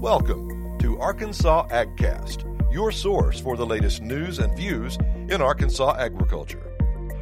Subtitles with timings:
[0.00, 4.96] Welcome to Arkansas AgCast, your source for the latest news and views
[5.28, 6.72] in Arkansas agriculture.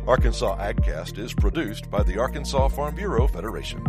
[0.06, 3.82] Arkansas AgCast is produced by the Arkansas Farm Bureau Federation.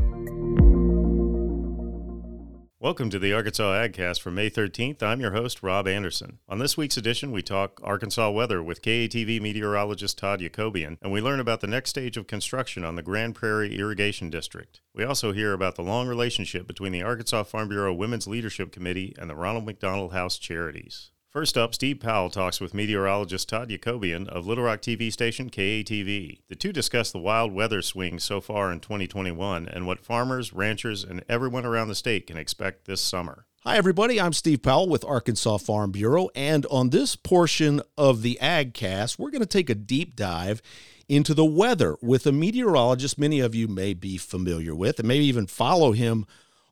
[2.80, 5.02] Welcome to the Arkansas AgCast for May 13th.
[5.02, 6.38] I'm your host, Rob Anderson.
[6.48, 11.20] On this week's edition, we talk Arkansas weather with KATV meteorologist Todd Yakoubian, and we
[11.20, 14.82] learn about the next stage of construction on the Grand Prairie Irrigation District.
[14.94, 19.16] We also hear about the long relationship between the Arkansas Farm Bureau Women's Leadership Committee
[19.18, 21.10] and the Ronald McDonald House Charities.
[21.38, 26.40] First up, Steve Powell talks with meteorologist Todd Yakoubian of Little Rock TV station KATV.
[26.48, 31.04] The two discuss the wild weather swings so far in 2021 and what farmers, ranchers,
[31.04, 33.46] and everyone around the state can expect this summer.
[33.64, 34.20] Hi, everybody.
[34.20, 36.30] I'm Steve Powell with Arkansas Farm Bureau.
[36.34, 40.64] And on this portion of the AgCast, we're going to take a deep dive
[41.08, 45.26] into the weather with a meteorologist many of you may be familiar with and maybe
[45.26, 46.26] even follow him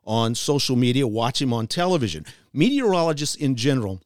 [0.05, 2.25] on social media, watch him on television.
[2.51, 4.01] Meteorologists in general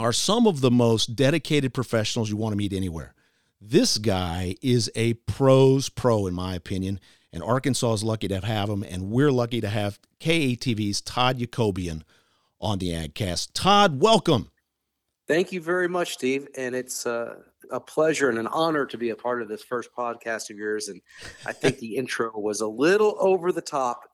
[0.00, 3.14] are some of the most dedicated professionals you want to meet anywhere.
[3.60, 6.98] This guy is a pro's pro, in my opinion,
[7.34, 12.00] and Arkansas is lucky to have him, and we're lucky to have KATV's Todd Yakoubian
[12.62, 13.50] on the AgCast.
[13.52, 14.50] Todd, welcome.
[15.28, 17.34] Thank you very much, Steve, and it's uh,
[17.70, 20.88] a pleasure and an honor to be a part of this first podcast of yours.
[20.88, 21.02] And
[21.44, 24.09] I think the intro was a little over the top,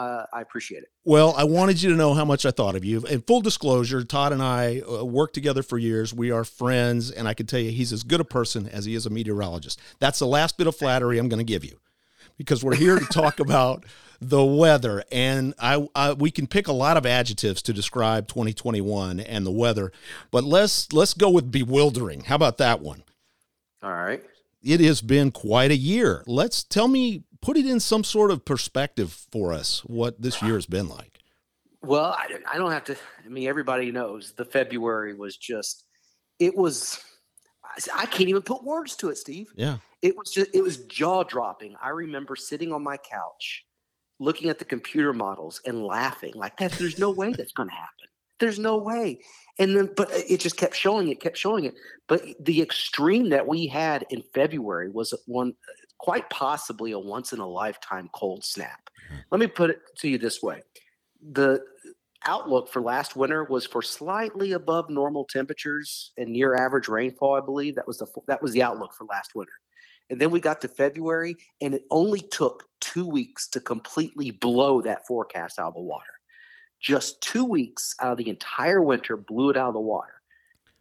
[0.00, 0.88] uh, I appreciate it.
[1.04, 3.04] Well, I wanted you to know how much I thought of you.
[3.06, 6.14] In full disclosure, Todd and I uh, worked together for years.
[6.14, 8.94] We are friends, and I can tell you he's as good a person as he
[8.94, 9.78] is a meteorologist.
[9.98, 11.78] That's the last bit of flattery I'm going to give you
[12.38, 13.84] because we're here to talk about
[14.20, 15.04] the weather.
[15.12, 19.50] And I, I, we can pick a lot of adjectives to describe 2021 and the
[19.50, 19.92] weather,
[20.30, 22.22] but let's let's go with bewildering.
[22.22, 23.04] How about that one?
[23.82, 24.22] All right.
[24.62, 26.22] It has been quite a year.
[26.26, 30.54] Let's tell me put it in some sort of perspective for us what this year
[30.54, 31.18] has been like.
[31.82, 32.96] Well, I, I don't have to.
[33.24, 35.84] I mean, everybody knows the February was just,
[36.38, 37.02] it was,
[37.94, 39.52] I can't even put words to it, Steve.
[39.56, 39.78] Yeah.
[40.02, 41.76] It was just, it was jaw dropping.
[41.82, 43.64] I remember sitting on my couch
[44.18, 46.72] looking at the computer models and laughing like that.
[46.72, 48.08] There's no way that's going to happen.
[48.38, 49.20] There's no way.
[49.58, 51.74] And then, but it just kept showing it, kept showing it.
[52.08, 55.54] But the extreme that we had in February was one
[56.00, 58.88] quite possibly a once in a lifetime cold snap.
[59.06, 59.20] Mm-hmm.
[59.30, 60.62] Let me put it to you this way.
[61.32, 61.62] The
[62.24, 67.40] outlook for last winter was for slightly above normal temperatures and near average rainfall i
[67.40, 67.74] believe.
[67.74, 69.52] That was the that was the outlook for last winter.
[70.08, 74.80] And then we got to february and it only took two weeks to completely blow
[74.80, 76.04] that forecast out of the water.
[76.80, 80.14] Just two weeks out of the entire winter blew it out of the water.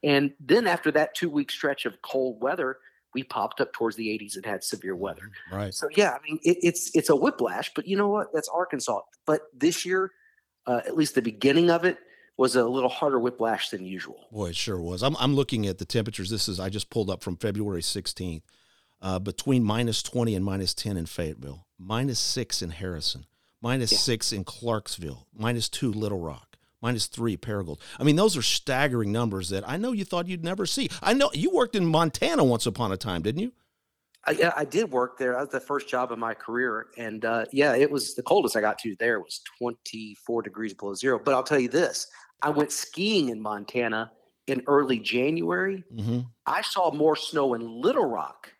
[0.02, 2.78] And then after that two week stretch of cold weather
[3.14, 5.24] we popped up towards the 80s and had severe weather.
[5.24, 5.56] Mm-hmm.
[5.56, 5.74] Right.
[5.74, 8.28] So yeah, I mean it, it's it's a whiplash, but you know what?
[8.34, 9.02] That's Arkansas.
[9.25, 10.12] But this year,
[10.66, 11.97] uh, at least the beginning of it
[12.38, 14.28] was a little harder whiplash than usual.
[14.31, 15.03] Boy, it sure was.
[15.03, 16.30] I'm I'm looking at the temperatures.
[16.30, 18.44] This is I just pulled up from February 16th,
[19.02, 23.26] uh, between minus 20 and minus 10 in Fayetteville, minus six in Harrison,
[23.62, 23.97] minus yeah.
[23.97, 26.49] six in Clarksville, minus two Little Rock
[26.81, 27.79] minus three Paragould.
[28.00, 30.90] I mean, those are staggering numbers that I know you thought you'd never see.
[31.01, 33.51] I know you worked in Montana once upon a time, didn't you?
[34.25, 35.31] I, I did work there.
[35.31, 38.56] That was the first job of my career, and uh, yeah, it was the coldest
[38.56, 41.19] I got to there was 24 degrees below zero.
[41.23, 42.07] But I'll tell you this:
[42.41, 44.11] I went skiing in Montana
[44.47, 45.84] in early January.
[45.96, 46.19] Mm-hmm.
[46.46, 48.51] I saw more snow in Little Rock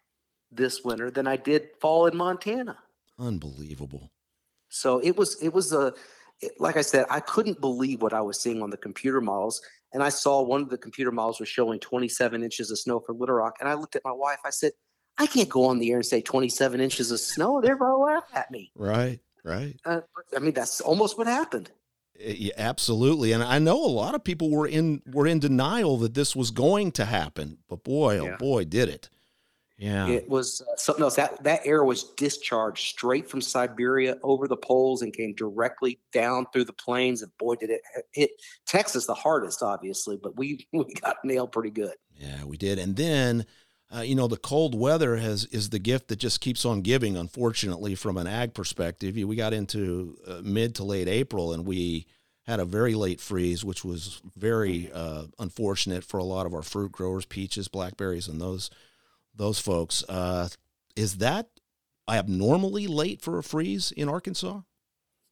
[0.52, 2.78] this winter than I did fall in Montana.
[3.18, 4.12] Unbelievable.
[4.70, 5.94] So it was it was a
[6.60, 9.62] like I said, I couldn't believe what I was seeing on the computer models.
[9.94, 13.14] And I saw one of the computer models was showing 27 inches of snow for
[13.14, 13.58] Little Rock.
[13.60, 14.38] And I looked at my wife.
[14.46, 14.72] I said,
[15.18, 17.60] I can't go on the air and say 27 inches of snow.
[17.62, 18.72] They're going to laugh at me.
[18.76, 19.76] Right, right.
[19.84, 20.02] Uh,
[20.36, 21.72] I mean, that's almost what happened.
[22.20, 25.98] Eh, yeah, absolutely, and I know a lot of people were in were in denial
[26.00, 28.32] that this was going to happen, but boy, oh yeah.
[28.34, 29.10] oh boy, did it!
[29.80, 30.08] Yeah.
[30.10, 31.16] It was uh, something else.
[31.16, 36.48] That that air was discharged straight from Siberia over the poles and came directly down
[36.52, 37.22] through the plains.
[37.22, 37.82] And boy, did it
[38.12, 38.32] hit
[38.66, 41.94] Texas the hardest, obviously, but we we got nailed pretty good.
[42.14, 42.78] Yeah, we did.
[42.78, 43.46] And then,
[43.96, 47.16] uh, you know, the cold weather has is the gift that just keeps on giving.
[47.16, 52.06] Unfortunately, from an ag perspective, we got into uh, mid to late April, and we
[52.46, 56.64] had a very late freeze, which was very uh, unfortunate for a lot of our
[56.64, 58.70] fruit growers, peaches, blackberries, and those
[59.40, 60.04] those folks.
[60.08, 60.50] Uh,
[60.96, 61.48] is that
[62.08, 64.62] abnormally late for a freeze in Arkansas?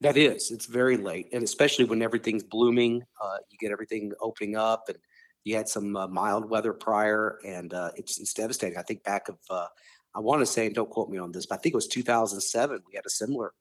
[0.01, 0.49] That is.
[0.49, 4.97] It's very late, and especially when everything's blooming, uh, you get everything opening up, and
[5.43, 8.77] you had some uh, mild weather prior, and uh, it's it's devastating.
[8.77, 9.67] I think back of uh,
[10.15, 11.87] I want to say, and don't quote me on this, but I think it was
[11.87, 12.83] 2007.
[12.87, 13.53] We had a similar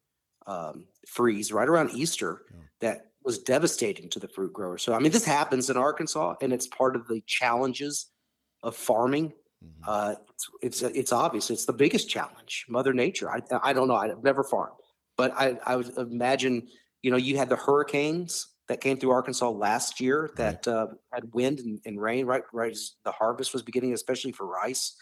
[0.46, 2.60] um, freeze right around Easter yeah.
[2.80, 4.82] that was devastating to the fruit growers.
[4.82, 8.10] So I mean, this happens in Arkansas, and it's part of the challenges
[8.62, 9.32] of farming.
[9.64, 9.82] Mm-hmm.
[9.86, 10.14] Uh,
[10.62, 11.50] it's, it's it's obvious.
[11.50, 12.66] It's the biggest challenge.
[12.68, 13.30] Mother Nature.
[13.30, 13.96] I I don't know.
[13.96, 14.76] I've never farmed,
[15.16, 16.68] but I I would imagine.
[17.02, 21.32] You know, you had the hurricanes that came through Arkansas last year that uh, had
[21.32, 24.96] wind and, and, rain right right as the harvest was beginning, especially for rice.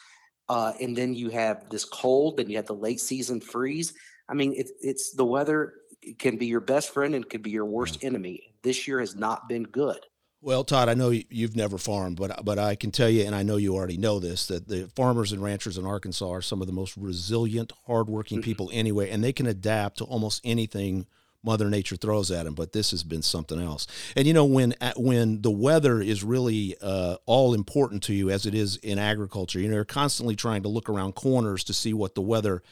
[0.49, 3.95] Uh, and then you have this cold, then you have the late season freeze.
[4.29, 5.75] I mean, it, it's the weather
[6.19, 8.55] can be your best friend and can be your worst enemy.
[8.63, 10.01] This year has not been good.
[10.45, 13.43] Well, Todd, I know you've never farmed, but but I can tell you, and I
[13.43, 16.67] know you already know this, that the farmers and ranchers in Arkansas are some of
[16.67, 18.45] the most resilient, hardworking mm-hmm.
[18.45, 21.07] people anyway, and they can adapt to almost anything
[21.43, 22.55] Mother Nature throws at them.
[22.55, 23.87] But this has been something else.
[24.17, 28.45] And you know, when when the weather is really uh, all important to you, as
[28.45, 31.95] it is in agriculture, you know, you're constantly trying to look around corners to see
[31.95, 32.63] what the weather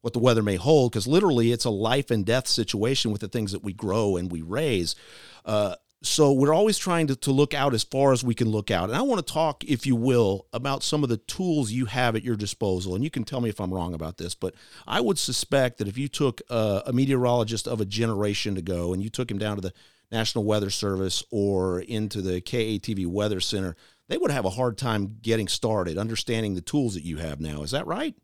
[0.00, 3.28] what the weather may hold, because literally it's a life and death situation with the
[3.28, 4.96] things that we grow and we raise.
[5.44, 8.70] Uh, so we're always trying to, to look out as far as we can look
[8.70, 8.88] out.
[8.88, 12.16] And I want to talk, if you will, about some of the tools you have
[12.16, 12.94] at your disposal.
[12.94, 14.54] And you can tell me if I'm wrong about this, but
[14.86, 19.02] I would suspect that if you took a, a meteorologist of a generation ago and
[19.02, 19.74] you took him down to the
[20.10, 23.76] National Weather Service or into the KATV Weather Center,
[24.08, 27.62] they would have a hard time getting started, understanding the tools that you have now.
[27.62, 28.14] Is that right?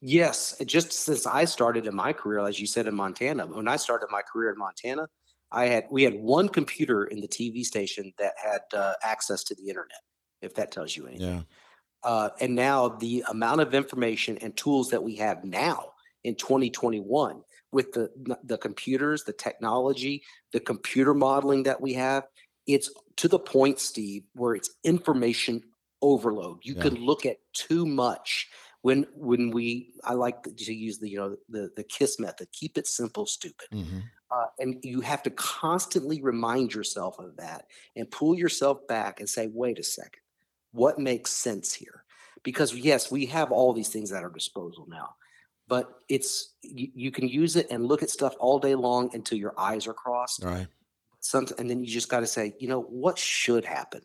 [0.00, 0.56] Yes.
[0.64, 4.08] Just since I started in my career, as you said, in Montana, when I started
[4.10, 5.08] my career in Montana,
[5.52, 9.54] I had we had one computer in the TV station that had uh, access to
[9.54, 10.00] the internet.
[10.42, 11.26] If that tells you anything.
[11.26, 11.42] Yeah.
[12.02, 15.92] Uh, and now the amount of information and tools that we have now
[16.24, 18.10] in 2021 with the
[18.44, 20.22] the computers, the technology,
[20.52, 22.24] the computer modeling that we have,
[22.66, 25.62] it's to the point, Steve, where it's information
[26.02, 26.58] overload.
[26.62, 26.82] You yeah.
[26.82, 28.48] can look at too much
[28.82, 32.48] when when we I like to use the you know the the kiss method.
[32.52, 33.68] Keep it simple, stupid.
[33.72, 34.00] Mm-hmm.
[34.30, 39.28] Uh, and you have to constantly remind yourself of that and pull yourself back and
[39.28, 40.20] say, wait a second,
[40.72, 42.04] what makes sense here?
[42.42, 45.14] Because yes, we have all these things at our disposal now,
[45.68, 49.38] but it's you, you can use it and look at stuff all day long until
[49.38, 50.42] your eyes are crossed.
[50.42, 50.66] Right.
[51.20, 54.02] Some, and then you just got to say, you know, what should happen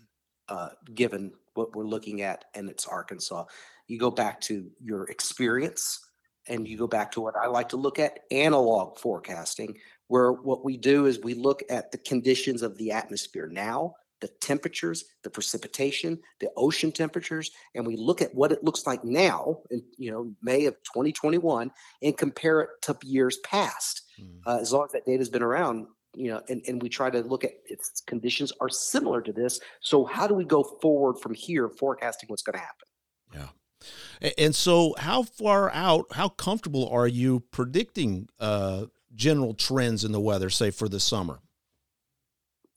[0.49, 3.45] uh, given what we're looking at, and it's Arkansas.
[3.87, 5.99] You go back to your experience
[6.47, 9.77] and you go back to what I like to look at analog forecasting,
[10.11, 14.27] where what we do is we look at the conditions of the atmosphere now, the
[14.41, 19.59] temperatures, the precipitation, the ocean temperatures, and we look at what it looks like now
[19.69, 21.71] in you know May of 2021
[22.01, 24.01] and compare it to years past.
[24.21, 24.39] Mm.
[24.45, 27.09] Uh, as long as that data has been around, you know, and, and we try
[27.09, 29.61] to look at if conditions are similar to this.
[29.79, 32.87] So how do we go forward from here, forecasting what's going to happen?
[33.33, 34.31] Yeah.
[34.37, 38.85] And so, how far out, how comfortable are you predicting uh,
[39.15, 41.39] general trends in the weather, say for the summer?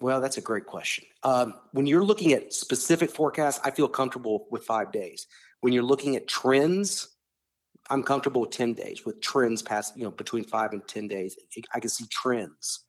[0.00, 1.04] Well, that's a great question.
[1.22, 5.26] Um, when you're looking at specific forecasts, I feel comfortable with five days.
[5.60, 7.08] When you're looking at trends,
[7.88, 9.04] I'm comfortable with 10 days.
[9.06, 11.36] With trends past, you know, between five and 10 days,
[11.72, 12.80] I can see trends.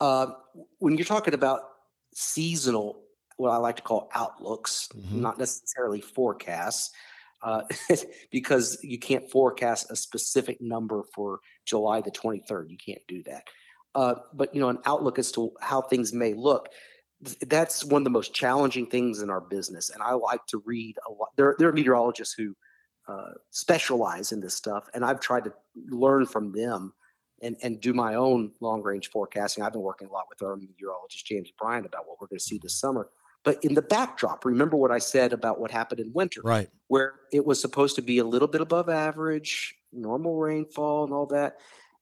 [0.00, 0.28] Uh,
[0.78, 1.60] when you're talking about
[2.14, 3.02] seasonal,
[3.36, 5.20] what I like to call outlooks, mm-hmm.
[5.20, 6.90] not necessarily forecasts,
[7.42, 7.62] uh,
[8.30, 12.70] because you can't forecast a specific number for July the 23rd.
[12.70, 13.44] You can't do that.
[13.94, 16.68] Uh, but you know, an outlook as to how things may look.
[17.46, 20.96] That's one of the most challenging things in our business, and I like to read
[21.08, 21.30] a lot.
[21.36, 22.54] There, there are meteorologists who
[23.08, 25.54] uh, specialize in this stuff, and I've tried to
[25.88, 26.92] learn from them
[27.40, 29.64] and and do my own long range forecasting.
[29.64, 32.44] I've been working a lot with our meteorologist James Bryant about what we're going to
[32.44, 33.08] see this summer.
[33.46, 36.68] But in the backdrop, remember what I said about what happened in winter, right?
[36.88, 41.26] Where it was supposed to be a little bit above average, normal rainfall, and all
[41.26, 41.58] that.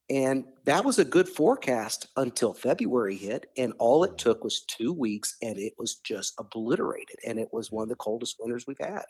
[0.09, 3.45] And that was a good forecast until February hit.
[3.59, 7.17] And all it took was two weeks and it was just obliterated.
[7.27, 9.05] And it was one of the coldest winters we've had,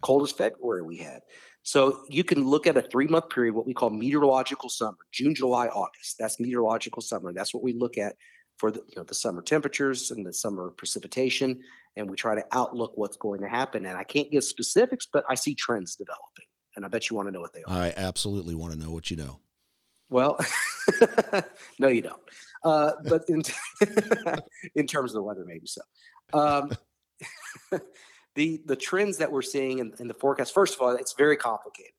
[0.00, 1.20] coldest February we had.
[1.64, 5.34] So you can look at a three month period, what we call meteorological summer, June,
[5.34, 6.16] July, August.
[6.18, 7.34] That's meteorological summer.
[7.34, 8.16] That's what we look at
[8.56, 11.60] for the, you know, the summer temperatures and the summer precipitation,
[11.96, 13.86] and we try to outlook what's going to happen.
[13.86, 16.46] And I can't give specifics, but I see trends developing,
[16.76, 17.76] and I bet you want to know what they are.
[17.76, 19.40] I absolutely want to know what you know.
[20.10, 20.38] Well,
[21.78, 22.20] no, you don't.
[22.62, 23.42] Uh, but in
[24.74, 25.82] in terms of the weather, maybe so.
[26.32, 26.72] Um,
[28.34, 31.36] the the trends that we're seeing in, in, the forecast, first of all, it's very
[31.36, 31.92] complicated.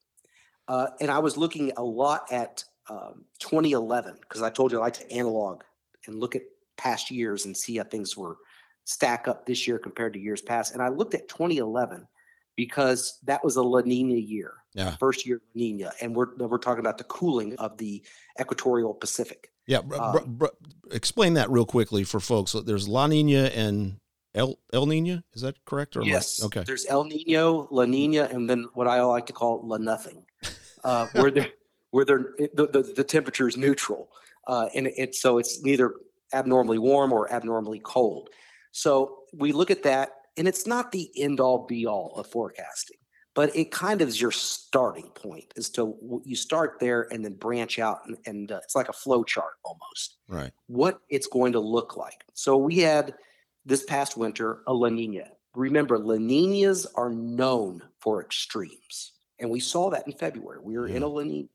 [0.67, 4.81] Uh, and I was looking a lot at um, 2011 because I told you I
[4.81, 5.63] like to analog
[6.07, 6.43] and look at
[6.77, 8.37] past years and see how things were
[8.83, 10.73] stack up this year compared to years past.
[10.73, 12.07] And I looked at 2011
[12.55, 14.95] because that was a La Nina year, yeah.
[14.97, 18.03] first year La Nina, and we're we're talking about the cooling of the
[18.39, 19.51] equatorial Pacific.
[19.67, 20.45] Yeah, br- um, br-
[20.91, 22.55] explain that real quickly for folks.
[22.65, 23.97] There's La Nina and
[24.33, 25.21] El El Nino.
[25.33, 25.97] Is that correct?
[25.97, 26.41] Or yes.
[26.41, 26.63] I, okay.
[26.65, 30.23] There's El Nino, La Nina, and then what I like to call La Nothing,
[30.83, 31.51] uh, where they
[31.91, 34.09] where they're the, the, the temperature is neutral,
[34.47, 35.95] uh, and it so it's neither
[36.33, 38.29] abnormally warm or abnormally cold.
[38.71, 42.97] So we look at that, and it's not the end all be all of forecasting
[43.35, 47.33] but it kind of is your starting point as to you start there and then
[47.33, 50.17] branch out and, and uh, it's like a flow chart almost.
[50.27, 50.51] Right.
[50.67, 52.23] What it's going to look like.
[52.33, 53.13] So we had
[53.65, 55.27] this past winter a la nina.
[55.53, 60.59] Remember la ninas are known for extremes and we saw that in february.
[60.63, 60.95] We were yeah.
[60.95, 61.47] in a la nina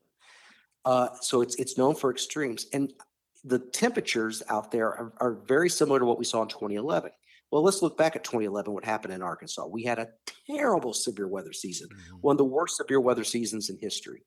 [0.85, 2.93] uh, so it's it's known for extremes and
[3.43, 7.11] the temperatures out there are, are very similar to what we saw in 2011
[7.51, 9.65] well, let's look back at 2011, what happened in Arkansas.
[9.67, 10.07] We had a
[10.49, 12.17] terrible severe weather season, mm-hmm.
[12.21, 14.23] one of the worst severe weather seasons in history.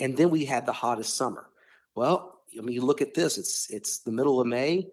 [0.00, 1.46] And then we had the hottest summer.
[1.94, 4.88] Well, I mean, you look at this, it's it's the middle of May,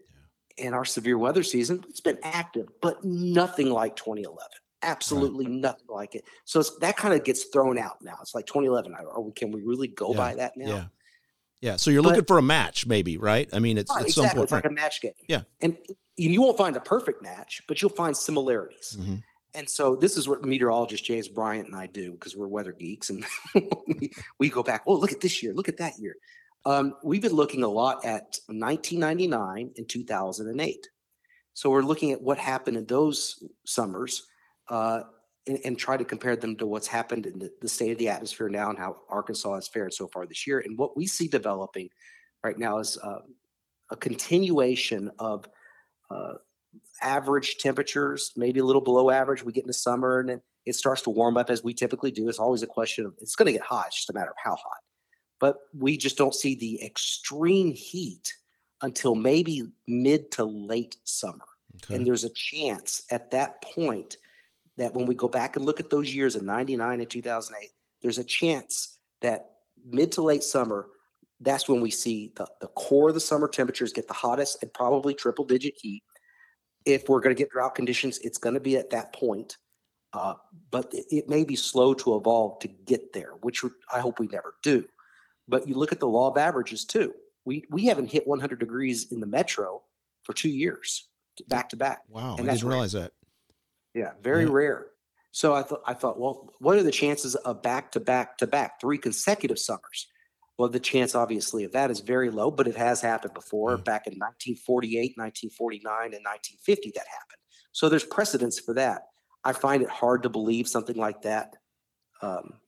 [0.57, 0.65] yeah.
[0.65, 4.37] and our severe weather season, it's been active, but nothing like 2011.
[4.83, 5.55] Absolutely right.
[5.55, 6.23] nothing like it.
[6.45, 8.17] So that kind of gets thrown out now.
[8.21, 8.93] It's like 2011.
[8.93, 10.17] Are we, can we really go yeah.
[10.17, 10.67] by that now?
[10.67, 10.83] Yeah.
[11.61, 13.47] Yeah, so you're but, looking for a match, maybe, right?
[13.53, 14.43] I mean, it's, right, it's exactly.
[14.43, 15.13] It's like a match game.
[15.27, 15.77] Yeah, and
[16.17, 18.97] you won't find a perfect match, but you'll find similarities.
[18.99, 19.15] Mm-hmm.
[19.53, 23.09] And so this is what meteorologist James Bryant and I do because we're weather geeks,
[23.11, 23.25] and
[24.39, 24.83] we, go back.
[24.87, 25.53] Oh, look at this year!
[25.53, 26.15] Look at that year.
[26.65, 30.87] Um, we've been looking a lot at 1999 and 2008.
[31.53, 34.25] So we're looking at what happened in those summers
[34.69, 35.01] uh,
[35.47, 38.09] and, and, try to compare them to what's happened in the, the, state of the
[38.09, 40.59] atmosphere now and how Arkansas has fared so far this year.
[40.59, 41.89] And what we see developing
[42.43, 43.21] right now is uh,
[43.89, 45.45] a continuation of
[46.09, 46.33] uh,
[47.01, 49.43] average temperatures, maybe a little below average.
[49.43, 52.29] We get into summer and it starts to warm up as we typically do.
[52.29, 53.87] It's always a question of it's going to get hot.
[53.87, 54.81] It's just a matter of how hot.
[55.39, 58.33] But we just don't see the extreme heat
[58.81, 61.45] until maybe mid to late summer.
[61.83, 61.95] Okay.
[61.95, 64.17] And there's a chance at that point
[64.77, 67.69] that when we go back and look at those years of 99 and 2008,
[68.01, 69.51] there's a chance that
[69.85, 70.87] mid to late summer,
[71.39, 74.73] that's when we see the, the core of the summer temperatures get the hottest and
[74.73, 76.03] probably triple digit heat.
[76.85, 79.57] If we're going to get drought conditions, it's going to be at that point.
[80.13, 80.33] Uh,
[80.71, 83.63] but it, it, may be slow to evolve to get there, which
[83.93, 84.83] I hope we never do.
[85.47, 87.13] But you look at the law of averages too.
[87.45, 89.81] We we haven't hit 100 degrees in the metro
[90.23, 91.07] for two years
[91.47, 92.01] back to back.
[92.09, 93.13] Wow, and I didn't realize that.
[93.93, 94.51] Yeah, very yeah.
[94.51, 94.87] rare.
[95.31, 98.47] So I thought I thought, well, what are the chances of back to back to
[98.47, 100.07] back three consecutive summers?
[100.57, 103.77] Well, the chance obviously of that is very low, but it has happened before.
[103.77, 103.85] Mm.
[103.85, 107.39] Back in 1948, 1949, and 1950, that happened.
[107.71, 109.03] So there's precedence for that.
[109.43, 111.55] I find it hard to believe something like that
[112.21, 112.59] um,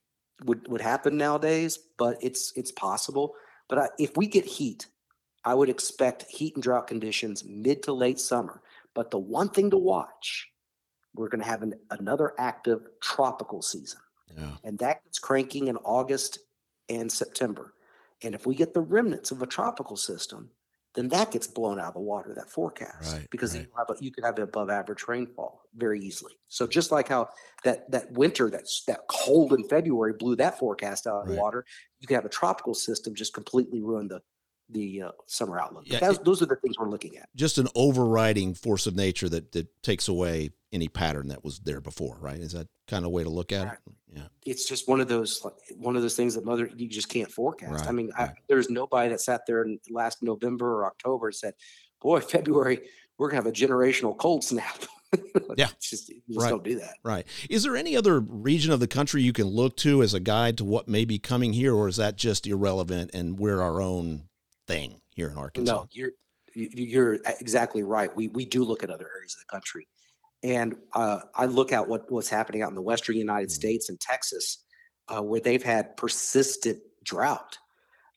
[0.46, 3.36] would would happen nowadays, but it's it's possible.
[3.70, 4.88] But I, if we get heat,
[5.46, 8.62] I would expect heat and drought conditions mid to late summer.
[8.96, 10.48] But the one thing to watch
[11.15, 14.00] we're going to have an, another active tropical season.
[14.38, 14.51] Yeah.
[14.63, 16.39] And that gets cranking in August
[16.89, 17.74] and September.
[18.24, 20.50] And if we get the remnants of a tropical system,
[20.96, 23.63] then that gets blown out of the water, that forecast, right, because right.
[23.63, 26.34] You, have a, you could have above average rainfall very easily.
[26.50, 27.29] So just like how
[27.63, 31.36] that that winter, that's that cold in February blew that forecast out of right.
[31.36, 31.65] the water,
[32.00, 34.22] you could have a tropical system just completely ruin the
[34.70, 35.84] the uh, summer outlook.
[35.88, 37.27] Yeah, it, those are the things we're looking at.
[37.36, 41.80] Just an overriding force of nature that that takes away any pattern that was there
[41.80, 42.39] before, right?
[42.39, 43.77] Is that kind of way to look at right.
[43.88, 43.94] it?
[44.15, 44.24] Yeah.
[44.46, 45.46] It's just one of those
[45.77, 47.72] one of those things that mother you just can't forecast.
[47.72, 47.88] Right.
[47.88, 48.30] I mean, right.
[48.30, 51.53] I, there's nobody that sat there in last November or October and said,
[52.01, 52.82] "Boy, February
[53.18, 54.84] we're gonna have a generational cold snap."
[55.58, 56.50] yeah, just, just right.
[56.50, 56.96] don't do that.
[57.03, 57.27] Right.
[57.48, 60.58] Is there any other region of the country you can look to as a guide
[60.58, 64.24] to what may be coming here, or is that just irrelevant and we're our own
[64.68, 65.72] thing here in Arkansas?
[65.72, 66.12] No, you're
[66.56, 68.15] you're exactly right.
[68.15, 69.88] We we do look at other areas of the country.
[70.43, 73.55] And uh, I look at what, what's happening out in the western United mm-hmm.
[73.55, 74.63] States and Texas,
[75.07, 77.57] uh, where they've had persistent drought.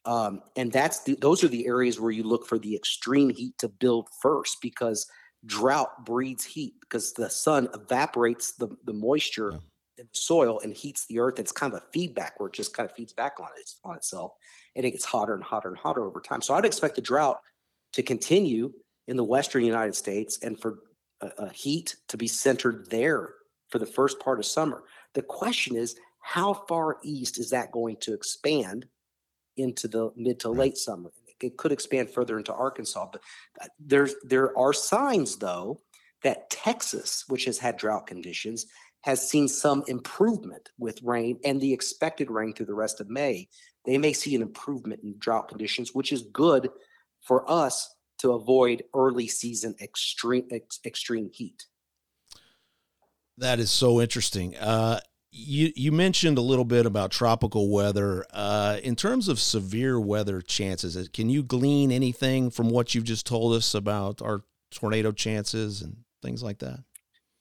[0.05, 3.59] Um, and that's the, those are the areas where you look for the extreme heat
[3.59, 5.07] to build first because
[5.45, 9.59] drought breeds heat because the sun evaporates the, the moisture yeah.
[9.99, 11.41] in the soil and heats the earth.
[11.41, 13.97] It's kind of a feedback where it just kind of feeds back on it on
[13.97, 14.33] itself
[14.77, 16.41] and it gets hotter and hotter and hotter over time.
[16.41, 17.41] So I'd expect the drought
[17.95, 18.73] to continue
[19.09, 20.79] in the western United States and for
[21.21, 23.35] a, heat to be centered there
[23.69, 24.85] for the first part of summer.
[25.15, 28.87] The question is, how far east is that going to expand
[29.57, 31.11] into the mid to late summer?
[31.41, 33.21] It could expand further into Arkansas, but
[33.61, 35.81] uh, there's there are signs though
[36.23, 38.67] that Texas, which has had drought conditions,
[39.03, 43.49] has seen some improvement with rain and the expected rain through the rest of May.
[43.85, 46.71] They may see an improvement in drought conditions, which is good
[47.21, 51.67] for us to avoid early season extreme ex, extreme heat.
[53.39, 54.57] That is so interesting.
[54.57, 58.25] Uh, you you mentioned a little bit about tropical weather.
[58.33, 63.27] Uh, in terms of severe weather chances, can you glean anything from what you've just
[63.27, 66.81] told us about our tornado chances and things like that?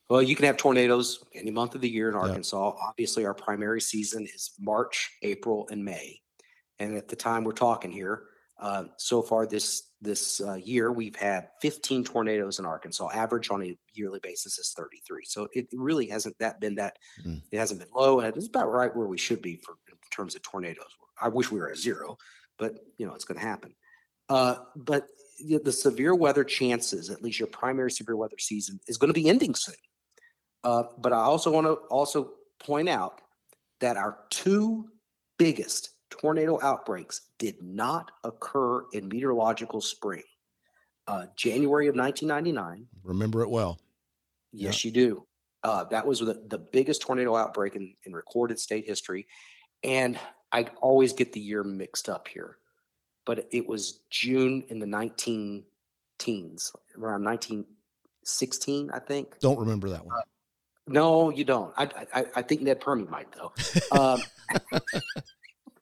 [0.10, 2.66] Well, you can have tornadoes any month of the year in Arkansas.
[2.66, 2.76] Yep.
[2.90, 6.20] Obviously, our primary season is March, April, and May.
[6.78, 8.24] And at the time we're talking here,
[8.60, 13.10] uh, so far this this uh, year, we've had 15 tornadoes in Arkansas.
[13.14, 15.24] Average on a yearly basis is 33.
[15.26, 16.98] So it really hasn't that been that.
[17.26, 17.42] Mm.
[17.52, 20.36] It hasn't been low, and it's about right where we should be for in terms
[20.36, 20.86] of tornadoes.
[21.20, 22.18] I wish we were at zero,
[22.58, 23.74] but you know it's going to happen.
[24.30, 25.08] Uh, but
[25.64, 29.28] the severe weather chances, at least your primary severe weather season, is going to be
[29.28, 29.76] ending soon.
[30.64, 33.22] Uh, but I also want to also point out
[33.82, 34.88] that our two
[35.38, 40.24] biggest tornado outbreaks did not occur in meteorological spring.
[41.08, 42.88] Uh, January of 1999.
[43.04, 43.80] Remember it well.
[44.52, 44.90] Yes, yeah.
[44.90, 45.28] you do.
[45.64, 49.28] Uh, that was the, the biggest tornado outbreak in, in recorded state history.
[49.84, 50.18] And
[50.52, 52.58] I always get the year mixed up here,
[53.26, 55.64] but it was June in the 19
[56.18, 59.40] teens, around 1916, I think.
[59.40, 60.16] Don't remember that one.
[60.16, 60.22] Uh,
[60.88, 61.74] no, you don't.
[61.76, 63.52] I, I, I think Ned Perme might though.
[63.92, 64.22] Um,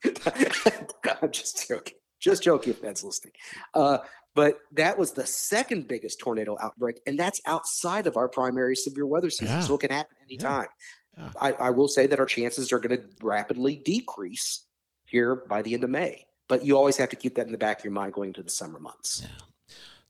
[1.22, 1.96] I'm just joking.
[2.20, 3.34] Just joking if that's listening.
[3.74, 4.00] Uh,
[4.36, 9.06] but that was the second biggest tornado outbreak, and that's outside of our primary severe
[9.06, 9.58] weather season.
[9.58, 9.62] Yeah.
[9.62, 10.68] So it can happen anytime.
[11.18, 11.24] Yeah.
[11.24, 11.30] Yeah.
[11.40, 14.66] I, I will say that our chances are going to rapidly decrease
[15.06, 16.26] here by the end of May.
[16.50, 18.44] But you always have to keep that in the back of your mind going into
[18.44, 19.22] the summer months.
[19.24, 19.46] Yeah.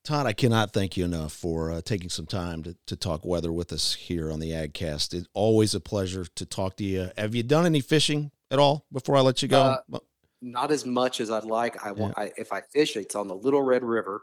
[0.04, 3.54] Todd, I cannot thank you enough for uh, taking some time to, to talk weather
[3.54, 5.14] with us here on the AgCast.
[5.14, 7.10] It's always a pleasure to talk to you.
[7.18, 9.62] Have you done any fishing at all before I let you go?
[9.92, 10.00] Uh,
[10.42, 11.86] not as much as I'd like.
[11.86, 12.24] I want yeah.
[12.26, 14.22] I, if I fish, it's on the Little Red River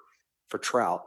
[0.49, 1.03] for trout,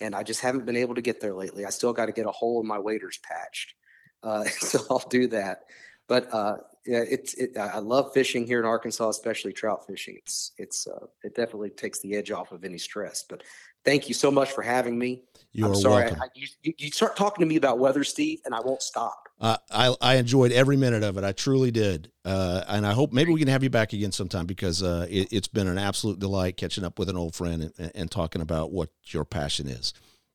[0.00, 1.66] and I just haven't been able to get there lately.
[1.66, 3.74] I still got to get a hole in my waders patched,
[4.22, 5.64] uh, so I'll do that.
[6.08, 10.16] But uh, yeah, it's it, I love fishing here in Arkansas, especially trout fishing.
[10.16, 13.22] It's it's uh, it definitely takes the edge off of any stress.
[13.28, 13.42] But
[13.84, 15.22] thank you so much for having me.
[15.52, 16.06] You are sorry.
[16.06, 16.22] welcome.
[16.22, 19.28] I, you, you, start talking to me about weather, Steve, and I won't stop.
[19.40, 21.22] Uh, I I enjoyed every minute of it.
[21.22, 24.46] I truly did, uh, and I hope maybe we can have you back again sometime
[24.46, 27.92] because uh, it, has been an absolute delight catching up with an old friend and,
[27.94, 29.94] and talking about what your passion is.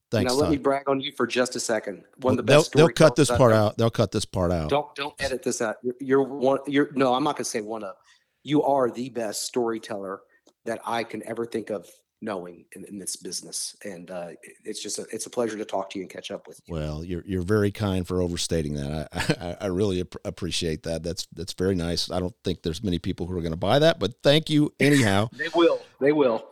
[0.10, 0.32] Thanks.
[0.32, 0.52] Now let Todd.
[0.52, 2.04] me brag on you for just a second.
[2.22, 2.72] One of the best.
[2.72, 3.78] They'll, they'll cut this part out.
[3.78, 4.70] They'll cut this part out.
[4.70, 5.76] Don't don't edit this out.
[5.84, 6.60] You're, you're one.
[6.66, 7.14] You're no.
[7.14, 7.96] I'm not going to say one of.
[8.44, 10.22] You are the best storyteller
[10.64, 11.90] that I can ever think of
[12.22, 13.76] knowing in, in this business.
[13.84, 14.30] And uh,
[14.64, 16.74] it's just a, it's a pleasure to talk to you and catch up with you.
[16.74, 19.10] Well, you're you're very kind for overstating that.
[19.14, 21.04] I I, I really ap- appreciate that.
[21.04, 22.12] That's that's very nice.
[22.12, 24.74] I don't think there's many people who are going to buy that, but thank you
[24.80, 25.30] anyhow.
[25.38, 25.82] they will.
[26.00, 26.46] They will.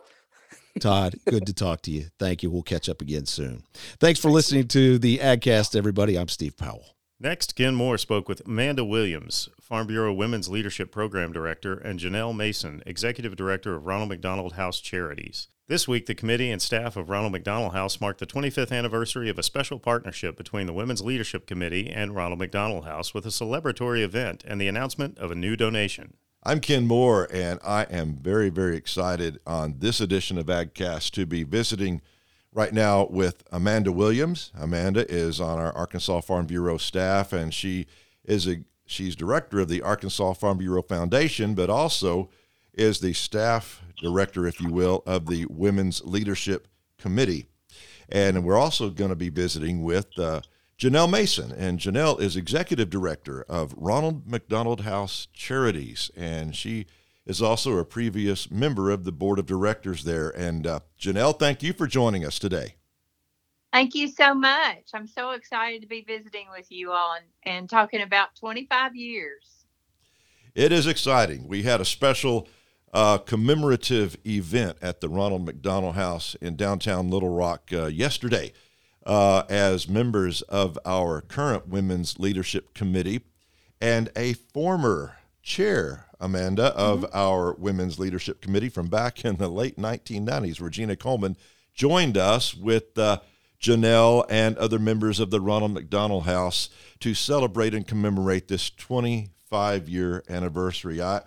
[0.80, 2.06] Todd, good to talk to you.
[2.20, 2.50] Thank you.
[2.50, 3.64] We'll catch up again soon.
[3.98, 6.16] Thanks for listening to the AgCast, everybody.
[6.16, 6.94] I'm Steve Powell.
[7.18, 12.36] Next, Ken Moore spoke with Amanda Williams, Farm Bureau Women's Leadership Program Director, and Janelle
[12.36, 15.48] Mason, Executive Director of Ronald McDonald House Charities.
[15.68, 19.38] This week, the committee and staff of Ronald McDonald House marked the 25th anniversary of
[19.38, 24.02] a special partnership between the Women's Leadership Committee and Ronald McDonald House with a celebratory
[24.02, 26.14] event and the announcement of a new donation.
[26.42, 31.26] I'm Ken Moore, and I am very, very excited on this edition of AgCast to
[31.26, 32.00] be visiting
[32.50, 34.52] right now with Amanda Williams.
[34.58, 37.84] Amanda is on our Arkansas Farm Bureau staff, and she
[38.24, 42.30] is a she's director of the Arkansas Farm Bureau Foundation, but also
[42.78, 47.46] is the staff director, if you will, of the Women's Leadership Committee.
[48.08, 50.40] And we're also going to be visiting with uh,
[50.78, 51.52] Janelle Mason.
[51.52, 56.10] And Janelle is executive director of Ronald McDonald House Charities.
[56.16, 56.86] And she
[57.26, 60.30] is also a previous member of the board of directors there.
[60.30, 62.76] And uh, Janelle, thank you for joining us today.
[63.72, 64.90] Thank you so much.
[64.94, 69.66] I'm so excited to be visiting with you all and, and talking about 25 years.
[70.54, 71.46] It is exciting.
[71.46, 72.48] We had a special
[72.92, 78.52] uh, commemorative event at the Ronald McDonald House in downtown Little Rock uh, yesterday
[79.04, 83.22] uh, as members of our current Women's Leadership Committee
[83.80, 87.16] and a former chair, Amanda, of mm-hmm.
[87.16, 91.36] our Women's Leadership Committee from back in the late 1990s, Regina Coleman,
[91.74, 93.20] joined us with uh,
[93.60, 96.68] Janelle and other members of the Ronald McDonald House
[97.00, 101.00] to celebrate and commemorate this 25 year anniversary.
[101.00, 101.22] I,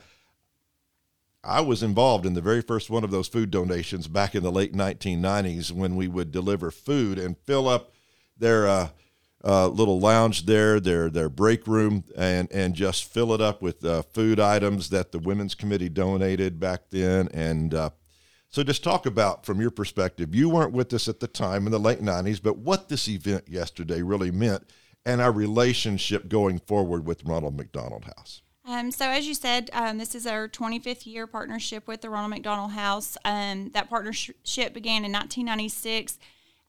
[1.43, 4.51] I was involved in the very first one of those food donations back in the
[4.51, 7.93] late 1990s when we would deliver food and fill up
[8.37, 8.89] their uh,
[9.43, 13.83] uh, little lounge there, their their break room, and and just fill it up with
[13.83, 17.27] uh, food items that the women's committee donated back then.
[17.33, 17.89] And uh,
[18.49, 20.35] So just talk about from your perspective.
[20.35, 23.45] You weren't with us at the time in the late '90s, but what this event
[23.47, 24.69] yesterday really meant,
[25.05, 28.43] and our relationship going forward with Ronald McDonald House.
[28.71, 32.29] Um, so, as you said, um, this is our 25th year partnership with the Ronald
[32.29, 33.17] McDonald House.
[33.25, 36.17] Um, that partnership began in 1996.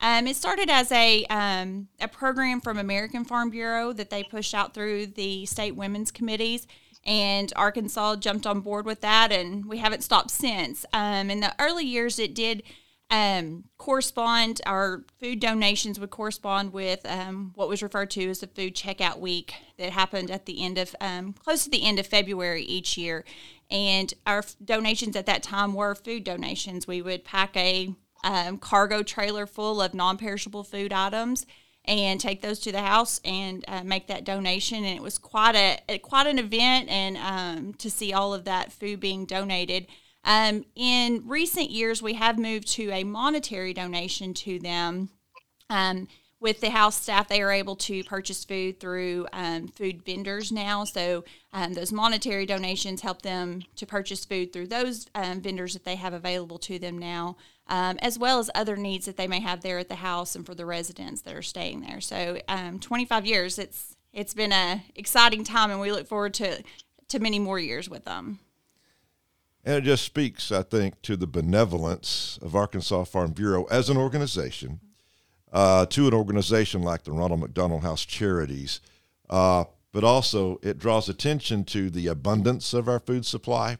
[0.01, 4.53] Um, it started as a um, a program from American Farm Bureau that they pushed
[4.53, 6.67] out through the state women's committees,
[7.07, 10.85] and Arkansas jumped on board with that, and we haven't stopped since.
[10.93, 12.65] Um, in the early years, it did
[13.12, 18.46] um, correspond, our food donations would correspond with um, what was referred to as the
[18.46, 22.07] food checkout week that happened at the end of, um, close to the end of
[22.07, 23.27] February each year.
[23.70, 26.87] And our donations at that time were food donations.
[26.87, 27.94] We would pack a
[28.25, 31.44] um, cargo trailer full of non perishable food items
[31.85, 34.85] and take those to the house and uh, make that donation.
[34.85, 38.72] And it was quite a quite an event, and um, to see all of that
[38.72, 39.87] food being donated.
[40.25, 45.11] Um, in recent years, we have moved to a monetary donation to them.
[45.69, 46.09] Um,
[46.43, 50.83] with the house staff, they are able to purchase food through um, food vendors now.
[50.83, 55.85] So um, those monetary donations help them to purchase food through those um, vendors that
[55.85, 57.37] they have available to them now,
[57.69, 60.45] um, as well as other needs that they may have there at the house and
[60.45, 62.01] for the residents that are staying there.
[62.01, 66.63] So um, 25 years, it's it's been a exciting time, and we look forward to
[67.09, 68.41] to many more years with them.
[69.64, 73.96] And it just speaks, I think, to the benevolence of Arkansas Farm Bureau as an
[73.96, 74.81] organization
[75.53, 78.81] uh, to an organization like the Ronald McDonald House Charities,
[79.31, 83.79] uh, but also it draws attention to the abundance of our food supply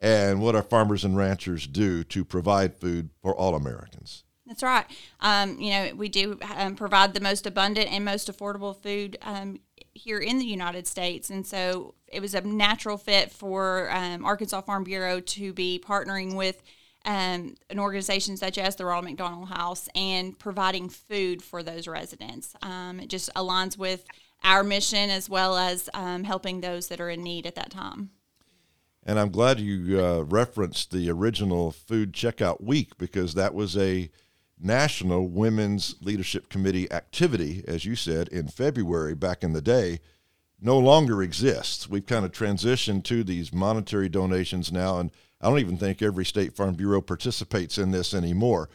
[0.00, 4.24] and what our farmers and ranchers do to provide food for all Americans.
[4.46, 4.86] That's right.
[5.20, 9.60] Um, you know, we do um, provide the most abundant and most affordable food um,
[9.98, 11.30] here in the United States.
[11.30, 16.34] And so it was a natural fit for um, Arkansas Farm Bureau to be partnering
[16.34, 16.62] with
[17.04, 22.54] um, an organization such as the Ronald McDonald House and providing food for those residents.
[22.62, 24.04] Um, it just aligns with
[24.44, 28.10] our mission as well as um, helping those that are in need at that time.
[29.04, 34.10] And I'm glad you uh, referenced the original Food Checkout Week because that was a
[34.60, 40.00] National Women's Leadership Committee activity, as you said, in February back in the day.
[40.60, 41.88] No longer exists.
[41.88, 46.24] We've kind of transitioned to these monetary donations now, and I don't even think every
[46.24, 48.68] State Farm Bureau participates in this anymore.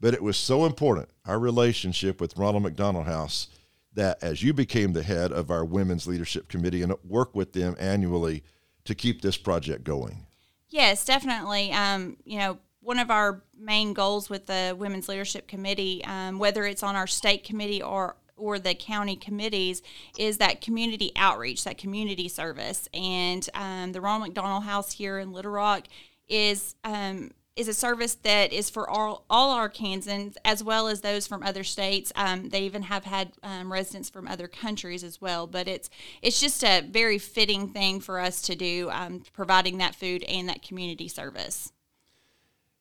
[0.00, 3.48] But it was so important, our relationship with Ronald McDonald House,
[3.94, 7.76] that as you became the head of our Women's Leadership Committee and work with them
[7.78, 8.42] annually
[8.84, 10.26] to keep this project going.
[10.68, 11.72] Yes, definitely.
[11.72, 16.64] Um, you know, one of our main goals with the Women's Leadership Committee, um, whether
[16.64, 19.82] it's on our state committee or or the county committees
[20.16, 22.88] is that community outreach, that community service.
[22.94, 25.86] And um, the Ronald McDonald House here in Little Rock
[26.30, 31.26] is um, is a service that is for all, all Arkansans as well as those
[31.26, 32.10] from other states.
[32.16, 35.46] Um, they even have had um, residents from other countries as well.
[35.46, 35.90] But it's
[36.22, 40.48] it's just a very fitting thing for us to do, um, providing that food and
[40.48, 41.70] that community service.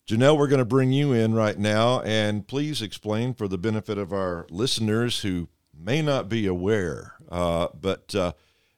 [0.08, 3.98] Janelle, we're going to bring you in right now, and please explain for the benefit
[3.98, 8.32] of our listeners who may not be aware, uh, but uh,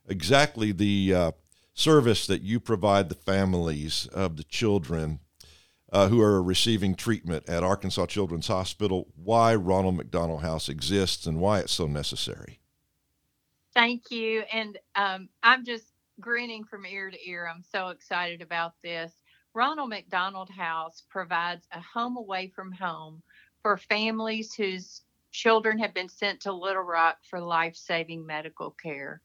[0.07, 1.31] exactly the uh,
[1.75, 5.19] service that you provide the families of the children
[5.91, 11.39] uh, who are receiving treatment at Arkansas Children's Hospital, why Ronald McDonald House exists, and
[11.39, 12.59] why it's so necessary.
[13.75, 14.41] Thank you.
[14.51, 15.85] And um, I'm just
[16.19, 17.47] grinning from ear to ear.
[17.47, 19.13] I'm so excited about this.
[19.53, 23.21] Ronald McDonald House provides a home away from home
[23.61, 29.21] for families whose children have been sent to Little Rock for life saving medical care.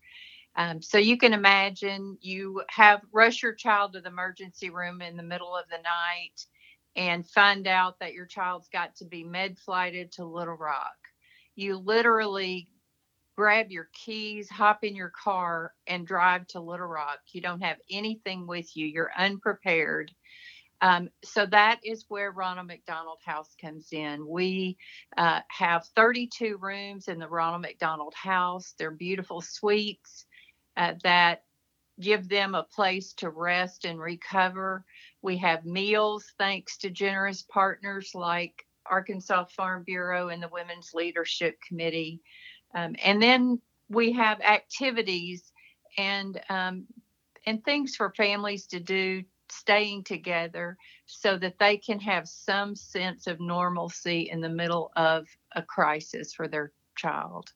[0.57, 5.17] Um, so you can imagine you have rush your child to the emergency room in
[5.17, 6.47] the middle of the night
[6.97, 10.95] and find out that your child's got to be med flighted to Little Rock.
[11.57, 12.69] You literally
[13.37, 17.21] grab your keys, hop in your car, and drive to Little Rock.
[17.33, 20.13] You don't have anything with you, you're unprepared.
[20.81, 24.27] Um, so that is where Ronald McDonald House comes in.
[24.27, 24.77] We
[25.17, 28.75] uh, have 32 rooms in the Ronald McDonald House.
[28.79, 30.27] They're beautiful suites
[30.77, 31.45] uh, that
[32.01, 34.85] give them a place to rest and recover.
[35.23, 41.57] We have meals thanks to generous partners like Arkansas Farm Bureau and the Women's Leadership
[41.67, 42.21] Committee.
[42.75, 45.53] Um, and then we have activities
[45.97, 46.87] and um,
[47.47, 53.27] and things for families to do staying together so that they can have some sense
[53.27, 57.53] of normalcy in the middle of a crisis for their child.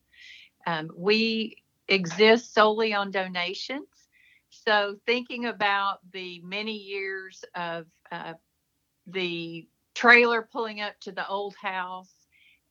[0.67, 1.57] Um, we
[1.89, 3.89] exist solely on donations.
[4.51, 8.35] So, thinking about the many years of uh,
[9.07, 12.13] the trailer pulling up to the old house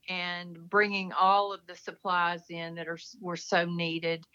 [0.08, 4.26] and bringing all of the supplies in that are were so needed.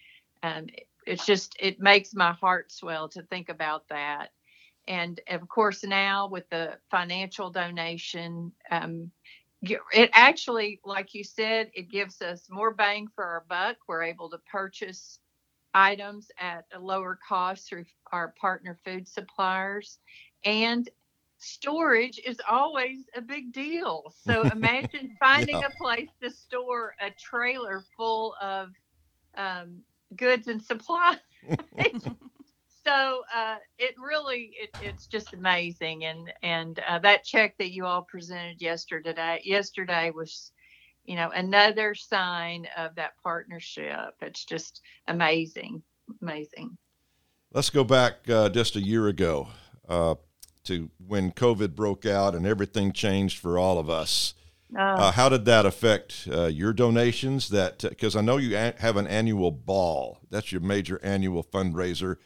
[0.42, 0.66] Um,
[1.06, 4.30] it's just it makes my heart swell to think about that.
[4.88, 9.10] And of course, now with the financial donation, um,
[9.62, 13.76] it actually, like you said, it gives us more bang for our buck.
[13.88, 15.20] We're able to purchase
[15.74, 19.98] items at a lower cost through our partner food suppliers.
[20.44, 20.88] And
[21.42, 24.12] storage is always a big deal.
[24.24, 25.66] So imagine finding yeah.
[25.66, 28.70] a place to store a trailer full of
[29.36, 29.80] um,
[30.16, 31.18] goods and supplies.
[32.84, 37.86] so uh, it really it, it's just amazing and and uh, that check that you
[37.86, 40.52] all presented yesterday yesterday was
[41.04, 45.82] you know another sign of that partnership it's just amazing
[46.20, 46.76] amazing
[47.52, 49.48] let's go back uh, just a year ago
[49.88, 50.14] uh,
[50.64, 54.34] to when covid broke out and everything changed for all of us.
[54.98, 58.96] Uh, how did that affect uh, your donations that because i know you a- have
[58.96, 60.18] an annual ball.
[60.30, 62.16] That's your major annual fundraiser.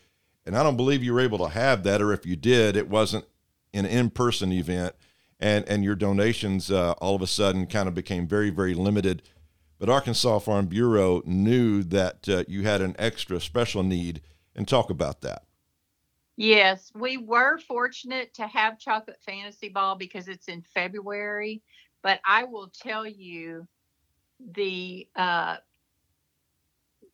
[0.44, 2.88] And I don't believe you were able to have that, or if you did, it
[2.88, 3.25] wasn't
[3.75, 4.94] an in-person event,
[5.40, 9.22] and and your donations uh, all of a sudden kind of became very very limited.
[9.79, 14.20] But Arkansas Farm Bureau knew that uh, you had an extra special need,
[14.55, 15.45] and talk about that.
[16.37, 21.62] Yes, we were fortunate to have Chocolate Fantasy Ball because it's in February.
[22.03, 23.66] But I will tell you,
[24.53, 25.57] the uh,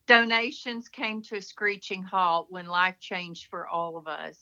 [0.06, 4.38] donations came to a screeching halt when life changed for all of us.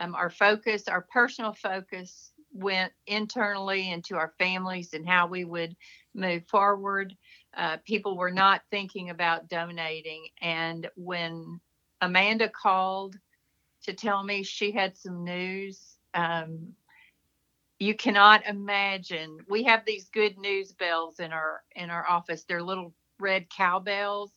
[0.00, 5.76] Um, our focus, our personal focus, went internally into our families and how we would
[6.14, 7.16] move forward.
[7.56, 10.28] Uh, people were not thinking about donating.
[10.40, 11.60] And when
[12.00, 13.16] Amanda called
[13.84, 16.74] to tell me she had some news, um,
[17.78, 19.38] you cannot imagine.
[19.48, 22.44] We have these good news bells in our in our office.
[22.44, 24.32] They're little red cowbells.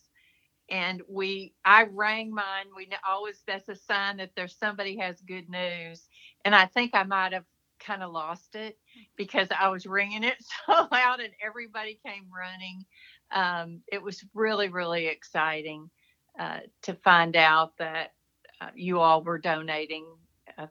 [0.69, 2.67] And we i rang mine.
[2.75, 6.07] We always that's a sign that there's somebody has good news.
[6.45, 7.45] And i think i might have
[7.79, 8.77] kind of lost it
[9.17, 10.35] because i was ringing it
[10.67, 12.85] so loud and everybody came running.
[13.31, 15.89] Um, it was really really exciting
[16.39, 18.13] uh, to find out that
[18.61, 20.05] uh, you all were donating
[20.57, 20.67] uh,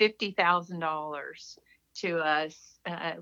[0.00, 1.58] $50000
[1.96, 3.14] to us uh,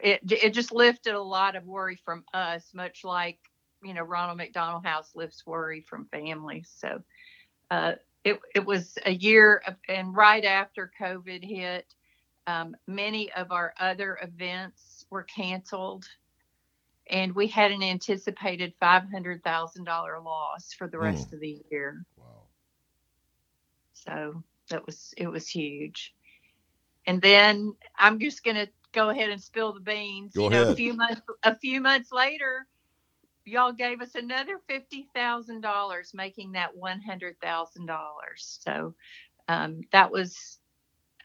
[0.00, 3.38] it, it just lifted a lot of worry from us much like
[3.82, 6.72] you know, Ronald McDonald House lifts worry from families.
[6.76, 7.02] So
[7.70, 7.92] uh,
[8.24, 11.86] it, it was a year, of, and right after COVID hit,
[12.46, 16.06] um, many of our other events were canceled.
[17.12, 21.34] And we had an anticipated $500,000 loss for the rest mm.
[21.34, 22.04] of the year.
[22.16, 22.24] Wow.
[23.92, 26.14] So that was, it was huge.
[27.06, 30.32] And then I'm just going to go ahead and spill the beans.
[30.34, 30.66] Go you ahead.
[30.66, 32.66] know, a few months, a few months later,
[33.44, 37.98] y'all gave us another $50,000, making that $100,000.
[38.36, 38.94] So
[39.48, 40.58] um, that was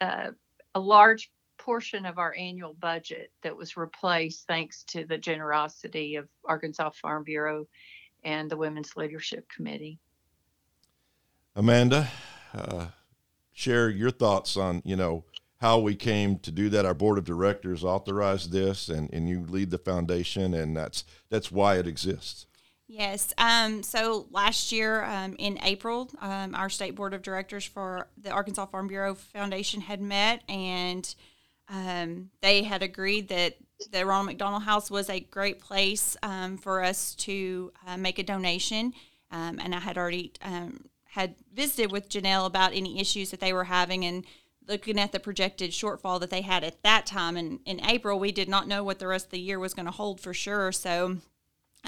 [0.00, 0.30] uh,
[0.74, 6.28] a large portion of our annual budget that was replaced thanks to the generosity of
[6.44, 7.66] Arkansas Farm Bureau
[8.24, 9.98] and the Women's Leadership Committee.
[11.54, 12.08] Amanda,
[12.54, 12.86] uh,
[13.52, 15.24] share your thoughts on, you know,
[15.60, 16.86] how we came to do that.
[16.86, 21.50] Our board of directors authorized this, and, and you lead the foundation, and that's that's
[21.50, 22.46] why it exists.
[22.86, 23.34] Yes.
[23.36, 28.30] Um, so last year um, in April, um, our state board of directors for the
[28.30, 31.14] Arkansas Farm Bureau Foundation had met, and
[31.68, 33.56] um, they had agreed that
[33.92, 38.22] the Ronald McDonald House was a great place um, for us to uh, make a
[38.22, 38.92] donation.
[39.30, 40.32] Um, and I had already
[41.10, 44.24] had visited with Janelle about any issues that they were having, and
[44.68, 48.30] looking at the projected shortfall that they had at that time And in April, we
[48.30, 50.70] did not know what the rest of the year was going to hold for sure.
[50.72, 51.16] So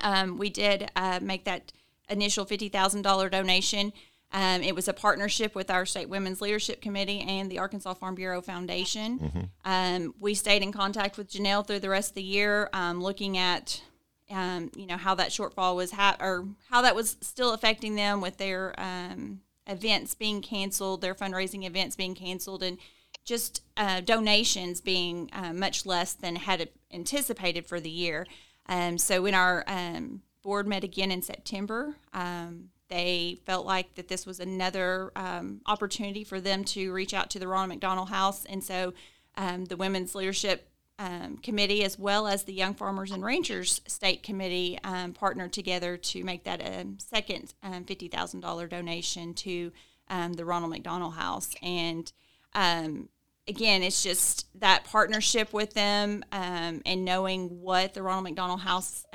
[0.03, 1.73] um, we did uh, make that
[2.09, 3.93] initial $50,000 donation.
[4.33, 8.15] Um, it was a partnership with our state women's leadership committee and the Arkansas Farm
[8.15, 9.19] Bureau Foundation.
[9.19, 9.41] Mm-hmm.
[9.65, 13.37] Um, we stayed in contact with Janelle through the rest of the year, um, looking
[13.37, 13.83] at
[14.31, 18.21] um, you know how that shortfall was ha- or how that was still affecting them
[18.21, 22.79] with their um, events being canceled, their fundraising events being canceled, and
[23.25, 28.27] just uh, donations being uh, much less than had anticipated for the year.
[28.67, 34.09] Um, so when our um, board met again in September, um, they felt like that
[34.09, 38.45] this was another um, opportunity for them to reach out to the Ronald McDonald House,
[38.45, 38.93] and so
[39.37, 44.23] um, the Women's Leadership um, committee as well as the Young Farmers and Ranchers State
[44.23, 49.73] Committee um, partnered together to make that a second um, $50,000 donation to
[50.09, 51.55] um, the Ronald McDonald House.
[51.63, 52.13] And
[52.55, 59.07] again, it's just that partnership with them and knowing what the Ronald McDonald House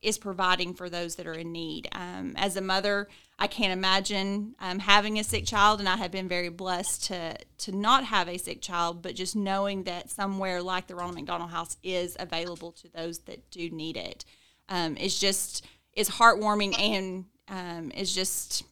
[0.00, 1.88] is providing for those that are in need.
[1.92, 3.08] Um, as a mother,
[3.38, 7.36] I can't imagine um, having a sick child, and I have been very blessed to
[7.58, 9.02] to not have a sick child.
[9.02, 13.50] But just knowing that somewhere like the Ronald McDonald House is available to those that
[13.50, 14.24] do need it
[14.68, 18.64] um, is just is heartwarming and um, is just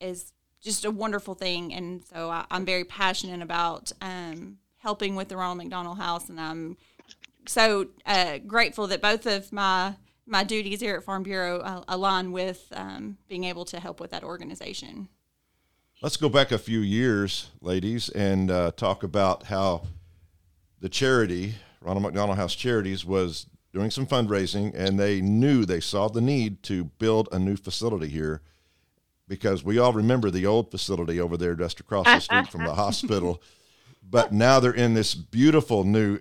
[0.00, 1.72] is just a wonderful thing.
[1.72, 6.40] And so I, am very passionate about um, helping with the Ronald McDonald House, and
[6.40, 6.76] I'm
[7.46, 9.94] so uh, grateful that both of my
[10.26, 14.10] my duties here at Farm Bureau uh, align with um, being able to help with
[14.10, 15.08] that organization.
[16.02, 19.82] Let's go back a few years, ladies, and uh, talk about how
[20.80, 26.08] the charity, Ronald McDonald House Charities, was doing some fundraising, and they knew they saw
[26.08, 28.42] the need to build a new facility here
[29.28, 32.74] because we all remember the old facility over there just across the street from the
[32.84, 33.42] hospital.
[34.08, 36.20] But now they're in this beautiful new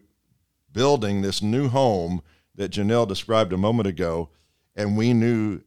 [0.72, 2.22] building, this new home
[2.56, 4.30] that Janelle described a moment ago,
[4.76, 5.62] and we knew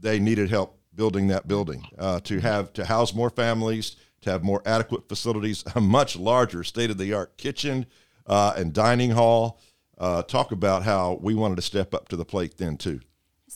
[0.00, 4.42] they needed help building that building uh, to have to house more families, to have
[4.42, 7.86] more adequate facilities, a much larger state of the art kitchen
[8.26, 9.60] uh, and dining hall.
[9.98, 13.00] Uh, talk about how we wanted to step up to the plate then too.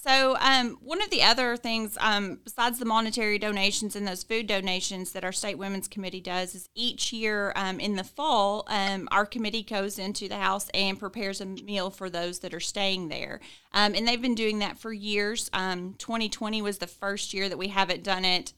[0.07, 4.47] So, um, one of the other things, um, besides the monetary donations and those food
[4.47, 9.09] donations that our state women's committee does, is each year um, in the fall, um,
[9.11, 13.09] our committee goes into the house and prepares a meal for those that are staying
[13.09, 13.41] there.
[13.73, 15.51] Um, and they've been doing that for years.
[15.51, 18.53] 2020 um, was the first year that we haven't done it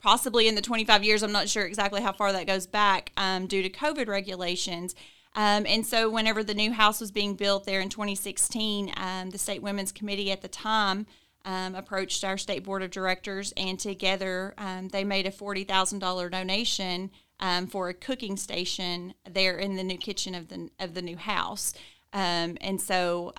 [0.00, 1.24] possibly in the 25 years.
[1.24, 3.10] I'm not sure exactly how far that goes back
[3.48, 4.94] due to COVID regulations.
[5.34, 9.38] Um, and so, whenever the new house was being built there in 2016, um, the
[9.38, 11.06] State Women's Committee at the time
[11.44, 17.10] um, approached our state board of directors, and together um, they made a $40,000 donation
[17.38, 21.16] um, for a cooking station there in the new kitchen of the of the new
[21.16, 21.74] house.
[22.12, 23.32] Um, and so,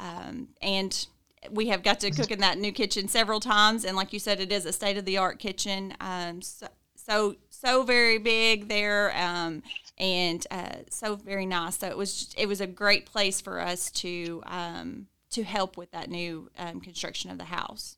[0.61, 1.07] and
[1.49, 4.39] we have got to cook in that new kitchen several times, and like you said,
[4.39, 5.93] it is a state of the art kitchen.
[6.39, 9.61] so, so so very big there um,
[9.97, 11.77] and uh, so very nice.
[11.77, 15.77] So it was just, it was a great place for us to um, to help
[15.77, 17.97] with that new um, construction of the house.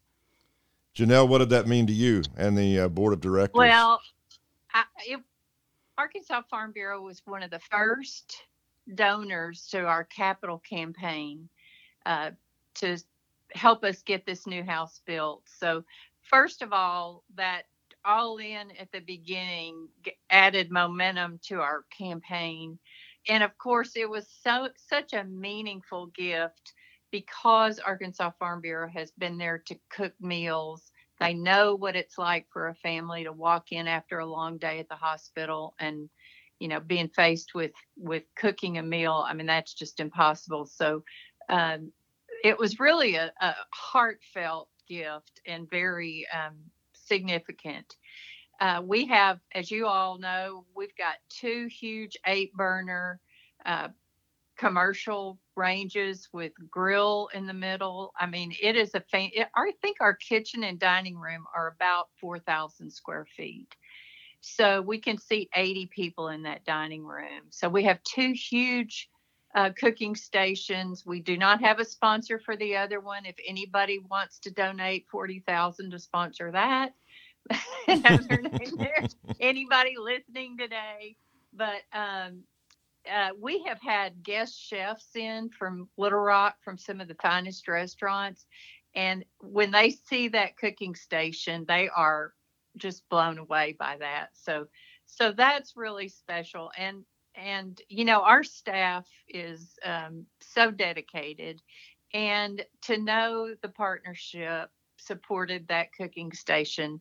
[0.95, 3.55] Janelle, what did that mean to you and the uh, board of directors?
[3.55, 3.99] Well,
[4.73, 5.19] I, it,
[5.97, 8.43] Arkansas Farm Bureau was one of the first
[8.93, 11.49] donors to our capital campaign
[12.05, 12.31] uh,
[12.75, 12.97] to
[13.53, 15.43] help us get this new house built.
[15.45, 15.83] So,
[16.21, 17.63] first of all, that
[18.05, 19.87] all in at the beginning
[20.29, 22.77] added momentum to our campaign.
[23.29, 26.73] And of course it was so such a meaningful gift
[27.11, 30.91] because arkansas farm bureau has been there to cook meals.
[31.19, 34.79] They know what it's like for a family to walk in after a long day
[34.79, 36.09] at the hospital and
[36.59, 39.23] you know being faced with with cooking a meal.
[39.27, 40.65] I mean that's just impossible.
[40.65, 41.03] So
[41.49, 41.91] um,
[42.43, 46.55] it was really a, a heartfelt gift and very um,
[47.13, 47.95] significant.
[48.59, 53.19] Uh, we have, as you all know, we've got two huge eight burner
[53.65, 53.89] uh,
[54.57, 58.13] commercial ranges with grill in the middle.
[58.19, 59.29] I mean, it is a fan.
[59.55, 63.75] I think our kitchen and dining room are about 4,000 square feet.
[64.41, 67.43] So we can seat 80 people in that dining room.
[67.49, 69.09] So we have two huge
[69.55, 71.05] uh, cooking stations.
[71.05, 73.25] We do not have a sponsor for the other one.
[73.25, 76.93] If anybody wants to donate 40,000 to sponsor that,
[79.39, 81.15] anybody listening today,
[81.53, 82.43] but um,
[83.11, 87.67] uh, we have had guest chefs in from Little Rock, from some of the finest
[87.67, 88.45] restaurants,
[88.95, 92.33] and when they see that cooking station, they are
[92.77, 94.29] just blown away by that.
[94.33, 94.67] So,
[95.05, 96.71] so that's really special.
[96.77, 97.03] And
[97.35, 101.61] and you know our staff is um, so dedicated,
[102.13, 104.69] and to know the partnership
[105.05, 106.99] supported that cooking station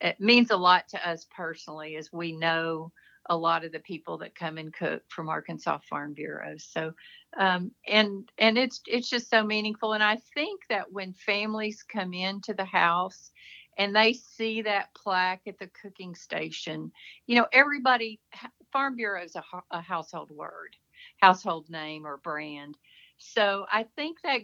[0.00, 2.92] it means a lot to us personally as we know
[3.30, 6.54] a lot of the people that come and cook from Arkansas Farm Bureau.
[6.58, 6.92] So,
[7.38, 9.94] um, and and it's it's just so meaningful.
[9.94, 13.30] And I think that when families come into the house
[13.78, 16.92] and they see that plaque at the cooking station,
[17.26, 18.20] you know, everybody
[18.72, 20.76] Farm Bureau is a, a household word,
[21.20, 22.76] household name or brand.
[23.18, 24.40] So I think that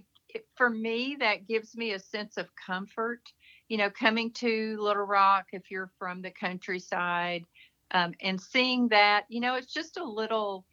[0.54, 3.20] for me, that gives me a sense of comfort
[3.68, 7.44] you know, coming to Little Rock if you're from the countryside
[7.90, 10.64] um, and seeing that, you know, it's just a little,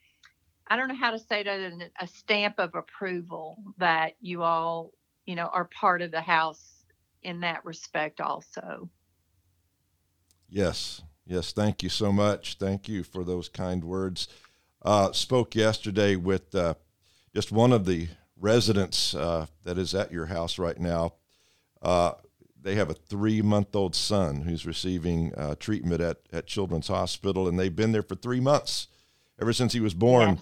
[0.68, 4.44] I don't know how to say it other than a stamp of approval that you
[4.44, 4.92] all,
[5.26, 6.86] you know, are part of the house
[7.24, 8.90] in that respect also.
[10.48, 11.02] Yes.
[11.26, 11.52] Yes.
[11.52, 12.58] Thank you so much.
[12.60, 14.28] Thank you for those kind words.
[14.84, 16.76] uh, spoke yesterday with uh,
[17.34, 18.08] just one of the
[18.40, 21.14] residents uh, that is at your house right now.
[21.82, 22.14] Uh,
[22.62, 27.48] they have a three month old son who's receiving uh, treatment at, at Children's Hospital,
[27.48, 28.88] and they've been there for three months
[29.40, 30.40] ever since he was born.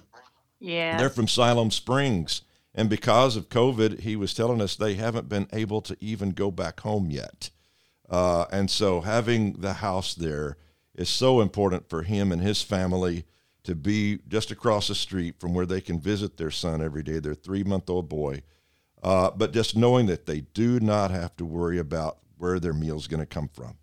[0.59, 0.97] Yeah.
[0.97, 2.41] They're from Siloam Springs.
[2.73, 6.49] And because of COVID, he was telling us they haven't been able to even go
[6.49, 7.49] back home yet.
[8.09, 10.57] Uh, and so having the house there
[10.95, 13.25] is so important for him and his family
[13.64, 17.20] to be just across the street from where they can visit their son every day,
[17.20, 18.41] their three month old boy.
[19.01, 23.07] Uh, but just knowing that they do not have to worry about where their meal's
[23.07, 23.76] going to come from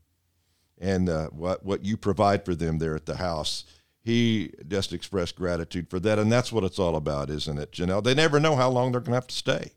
[0.79, 3.65] and uh, what, what you provide for them there at the house
[4.03, 6.19] he just expressed gratitude for that.
[6.19, 8.03] And that's what it's all about, isn't it, Janelle?
[8.03, 9.73] They never know how long they're going to have to stay.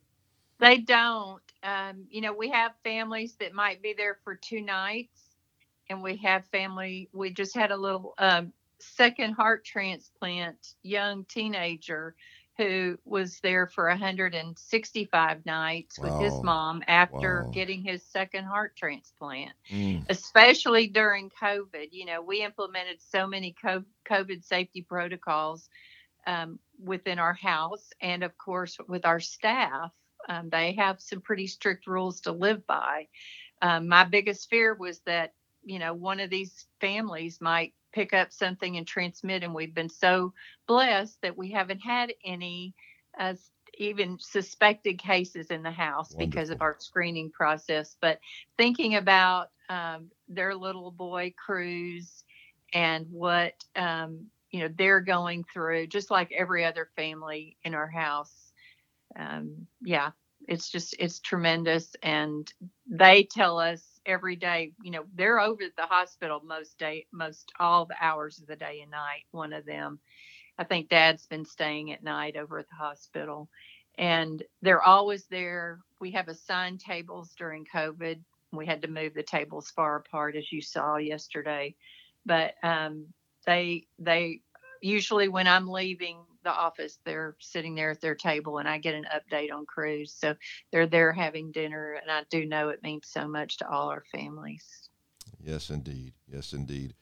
[0.60, 1.42] They don't.
[1.62, 5.20] Um, you know, we have families that might be there for two nights,
[5.90, 7.10] and we have family.
[7.14, 8.54] We just had a little um,
[8.96, 12.16] second heart transplant, young teenager
[12.58, 16.06] who was there for 165 nights wow.
[16.06, 17.52] with his mom after wow.
[17.52, 20.04] getting his second heart transplant, mm.
[20.10, 21.90] especially during COVID.
[21.92, 23.56] You know, we implemented so many
[24.08, 25.68] COVID safety protocols
[26.28, 29.92] um, within our house, and of course, with our staff.
[30.30, 33.08] Um, they have some pretty strict rules to live by.
[33.62, 38.34] Um, my biggest fear was that, you know, one of these families might pick up
[38.34, 39.44] something and transmit.
[39.44, 40.34] And we've been so
[40.68, 42.76] blessed that we haven't had any
[43.20, 43.36] uh,
[43.78, 46.30] even suspected cases in the house Wonderful.
[46.32, 47.96] because of our screening process.
[48.02, 48.20] But
[48.58, 52.24] thinking about um, their little boy Cruz
[52.74, 57.90] and what um, you know they're going through, just like every other family in our
[57.90, 58.54] house.
[59.18, 60.12] Um, yeah,
[60.48, 62.52] it's just it's tremendous, and
[62.88, 64.74] they tell us every day.
[64.82, 68.56] You know, they're over at the hospital most day, most all the hours of the
[68.56, 69.24] day and night.
[69.32, 70.00] One of them,
[70.58, 73.50] I think Dad's been staying at night over at the hospital,
[73.98, 75.80] and they're always there.
[76.00, 78.20] We have assigned tables during COVID.
[78.52, 81.76] We had to move the tables far apart, as you saw yesterday,
[82.26, 83.08] but um,
[83.46, 84.42] they they
[84.82, 88.96] usually when I'm leaving the office, they're sitting there at their table and I get
[88.96, 90.14] an update on Cruz.
[90.18, 90.36] So
[90.72, 94.04] they're there having dinner, and I do know it means so much to all our
[94.12, 94.90] families.
[95.42, 96.14] Yes, indeed.
[96.32, 96.94] Yes, indeed.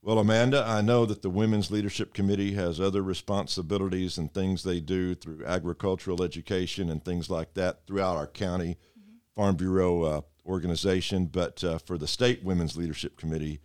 [0.00, 4.80] Well, Amanda, I know that the Women's Leadership Committee has other responsibilities and things they
[4.80, 9.16] do through agricultural education and things like that throughout our county mm-hmm.
[9.34, 11.26] Farm Bureau uh, organization.
[11.26, 13.60] But uh, for the State Women's Leadership Committee,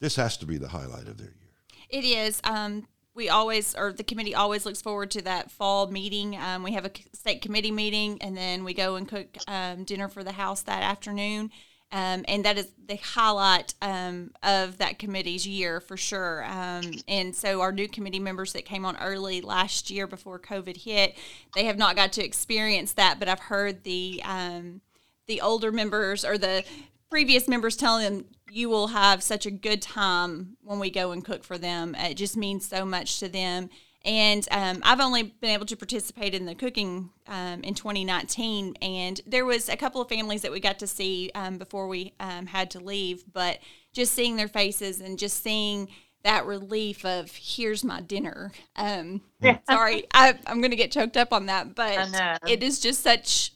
[0.00, 1.44] this has to be the highlight of their year.
[1.90, 2.40] It is.
[2.44, 6.36] Um, we always, or the committee always looks forward to that fall meeting.
[6.36, 10.08] Um, we have a state committee meeting, and then we go and cook um, dinner
[10.08, 11.50] for the house that afternoon.
[11.92, 16.44] Um, and that is the highlight um, of that committee's year for sure.
[16.44, 20.78] Um, and so, our new committee members that came on early last year before COVID
[20.78, 21.16] hit,
[21.54, 23.20] they have not got to experience that.
[23.20, 24.80] But I've heard the um,
[25.28, 26.64] the older members or the
[27.10, 31.24] previous members telling them you will have such a good time when we go and
[31.24, 31.96] cook for them.
[31.96, 33.68] It just means so much to them.
[34.04, 39.20] And um, I've only been able to participate in the cooking um, in 2019, and
[39.26, 42.46] there was a couple of families that we got to see um, before we um,
[42.46, 43.24] had to leave.
[43.32, 43.58] But
[43.92, 45.88] just seeing their faces and just seeing
[46.22, 48.52] that relief of here's my dinner.
[48.76, 49.22] Um,
[49.68, 52.08] sorry, I, am going to get choked up on that, but
[52.46, 53.52] it is just such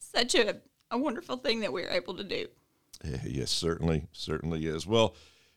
[0.00, 0.56] such a,
[0.90, 2.48] a wonderful thing that we're able to do.
[3.24, 4.86] Yes, certainly, certainly is.
[4.86, 5.14] Well,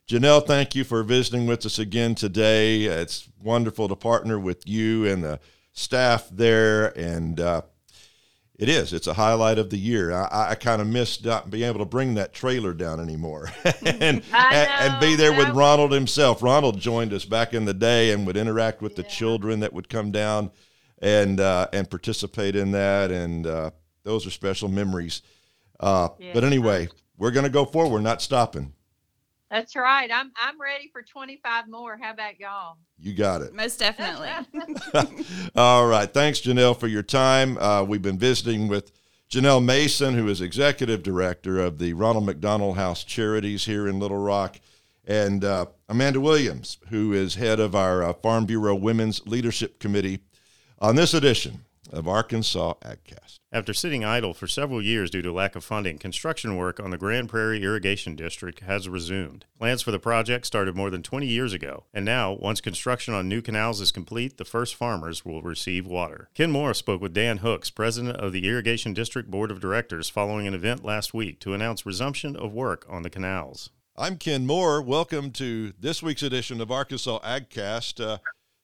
[0.08, 2.84] Janelle, thank you for visiting with us again today.
[2.84, 5.40] It's wonderful to partner with you and the
[5.72, 7.62] staff there, and uh,
[8.60, 8.94] it is.
[8.94, 10.12] It's a highlight of the year.
[10.12, 13.78] I, I kind of missed not being able to bring that trailer down anymore, and,
[14.00, 16.44] and, and be there with Ronald himself.
[16.44, 19.04] Ronald joined us back in the day and would interact with yeah.
[19.04, 20.52] the children that would come down
[21.02, 23.72] and uh, and participate in that, and uh,
[24.04, 25.22] those are special memories.
[25.80, 26.32] Uh, yeah.
[26.34, 26.88] But anyway,
[27.24, 28.74] we're going to go forward, We're not stopping.
[29.50, 30.10] That's right.
[30.14, 31.96] I'm I'm ready for 25 more.
[31.96, 32.76] How about y'all?
[33.00, 33.54] You got it.
[33.54, 34.30] Most definitely.
[35.56, 36.14] All right.
[36.14, 37.58] Thanks, Janelle, for your time.
[37.60, 38.92] Uh, we've been visiting with
[39.30, 44.18] Janelle Mason, who is executive director of the Ronald McDonald House Charities here in Little
[44.18, 44.60] Rock,
[45.06, 50.20] and uh, Amanda Williams, who is head of our uh, Farm Bureau Women's Leadership Committee,
[50.80, 53.40] on this edition of Arkansas AgCast.
[53.54, 56.98] After sitting idle for several years due to lack of funding, construction work on the
[56.98, 59.46] Grand Prairie Irrigation District has resumed.
[59.60, 63.30] Plans for the project started more than 20 years ago, and now, once construction on
[63.30, 66.30] new canals is complete, the first farmers will receive water.
[66.34, 70.48] Ken Moore spoke with Dan Hooks, president of the Irrigation District Board of Directors, following
[70.48, 73.70] an event last week to announce resumption of work on the canals.
[73.96, 74.82] I'm Ken Moore.
[74.82, 78.04] Welcome to this week's edition of Arkansas AgCast.
[78.04, 78.18] Uh,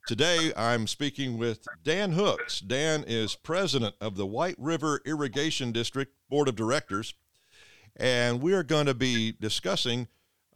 [0.07, 2.61] Today, I'm speaking with Dan Hooks.
[2.61, 7.13] Dan is president of the White River Irrigation District Board of Directors,
[7.95, 10.07] and we are going to be discussing,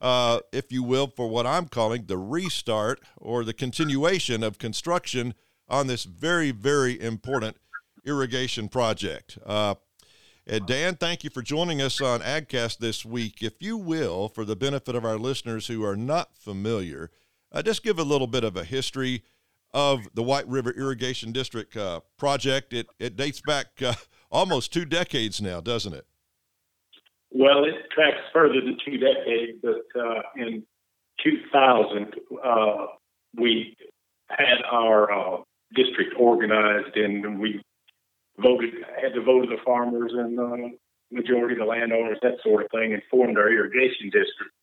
[0.02, 5.36] uh, if you will, for what I'm calling the restart or the continuation of construction
[5.70, 7.58] on this very, very important
[8.06, 9.38] irrigation project.
[9.46, 9.76] Uh,
[10.46, 13.42] and Dan, thank you for joining us on AgCast this week.
[13.42, 17.12] If you will, for the benefit of our listeners who are not familiar,
[17.52, 19.24] uh, just give a little bit of a history
[19.74, 22.74] of the White River Irrigation District uh, project.
[22.74, 23.94] It, it dates back uh,
[24.32, 26.06] almost two decades now, doesn't it?
[27.32, 30.64] Well, it tracks further than two decades, but uh, in
[31.24, 32.14] 2000,
[32.44, 32.86] uh,
[33.36, 33.76] we
[34.30, 35.38] had our uh,
[35.76, 37.62] district organized and we
[38.40, 40.72] voted, had to vote of the farmers and the
[41.12, 44.54] majority of the landowners, that sort of thing, and formed our irrigation district.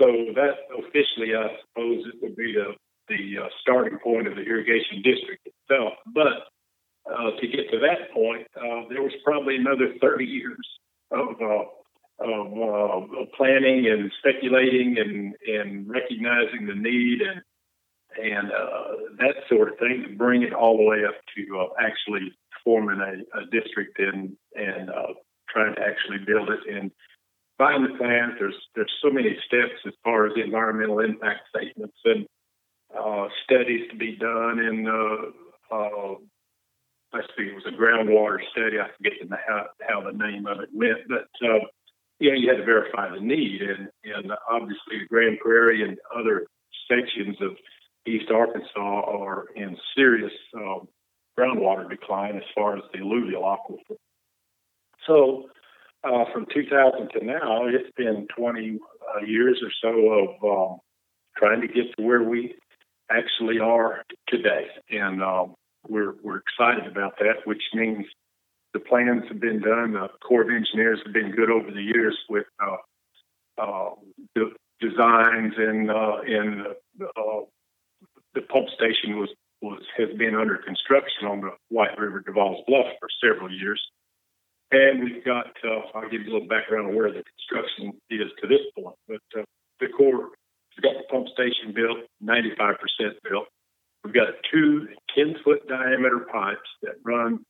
[0.00, 2.74] So that officially, I suppose, it would be the
[3.08, 5.94] the uh, starting point of the irrigation district itself.
[6.06, 6.48] But
[7.10, 10.66] uh, to get to that point, uh, there was probably another 30 years
[11.10, 11.64] of, uh,
[12.20, 17.42] of uh, planning and speculating and, and recognizing the need and
[18.18, 22.32] and uh, that sort of thing to bring it all the way up to actually
[22.64, 24.88] forming a, a district and and
[25.50, 26.90] trying to actually build it and
[27.58, 28.34] find the plans.
[28.38, 32.26] There's there's so many steps as far as the environmental impact statements and
[32.94, 36.14] uh, studies to be done in, uh, uh,
[37.12, 38.78] let's see, it was a groundwater study.
[38.78, 41.66] I forget the, how, how the name of it went, but uh,
[42.18, 43.62] yeah, you had to verify the need.
[43.62, 46.46] And, and obviously, the Grand Prairie and other
[46.88, 47.52] sections of
[48.06, 50.78] East Arkansas are in serious uh,
[51.38, 53.96] groundwater decline as far as the alluvial aquifer.
[55.06, 55.48] So,
[56.04, 60.78] uh, from 2000 to now, it's been 20 uh, years or so of um,
[61.36, 62.54] trying to get to where we
[63.10, 64.66] actually are today.
[64.90, 65.54] And um,
[65.88, 68.06] we're, we're excited about that, which means
[68.72, 69.92] the plans have been done.
[69.92, 72.76] The Corps of Engineers have been good over the years with uh,
[73.58, 73.90] uh,
[74.34, 76.66] the designs and uh, and
[77.00, 77.40] uh,
[78.34, 79.30] the pump station was
[79.62, 83.80] was has been under construction on the White River Devall's Bluff for several years.
[84.72, 88.30] And we've got, uh, I'll give you a little background on where the construction is
[88.42, 88.96] to this point.
[89.08, 89.44] But uh,
[89.80, 90.30] the Corps
[90.76, 92.76] We've got the pump station built, 95%
[93.28, 93.46] built.
[94.04, 97.40] We've got two 10 foot diameter pipes that run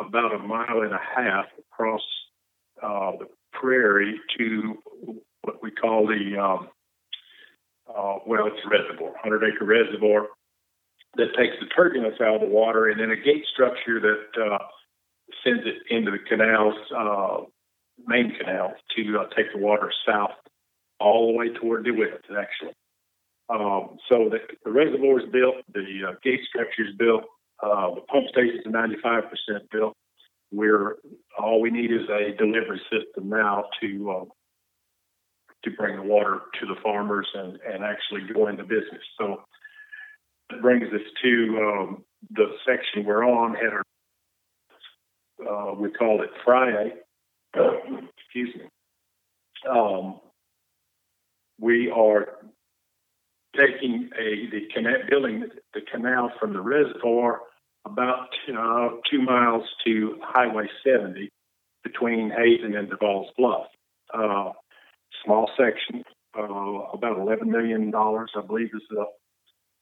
[0.00, 2.02] about a mile and a half across
[2.82, 4.78] uh, the prairie to
[5.42, 6.68] what we call the, um,
[7.88, 10.28] uh, well, it's a reservoir, 100 acre reservoir
[11.16, 14.58] that takes the turbulence out of the water, and then a gate structure that uh,
[15.42, 17.38] sends it into the canals, uh,
[18.06, 20.30] main canal, to uh, take the water south
[21.00, 22.74] all the way toward DeWitt, actually.
[23.48, 27.24] Um, so the, the reservoir is built, the uh, gate structure is built,
[27.62, 29.22] uh, the pump station is 95%
[29.72, 29.94] built.
[30.50, 30.96] We're
[31.38, 34.24] all we need is a delivery system now to uh,
[35.64, 39.02] to bring the water to the farmers and, and actually go into business.
[39.18, 39.42] So
[40.50, 43.54] that brings us to um, the section we're on.
[43.54, 46.94] Had our, uh, we called it Friday.
[47.54, 48.68] excuse me.
[49.68, 50.20] Um,
[51.60, 52.38] we are
[53.56, 55.44] taking a the canal, building
[55.74, 57.40] the canal from the reservoir
[57.84, 61.30] about uh, two miles to Highway 70
[61.82, 63.66] between Hazen and Devall's Bluff.
[64.12, 64.52] Uh,
[65.24, 66.04] small section,
[66.36, 69.04] uh, about $11 million, I believe, is the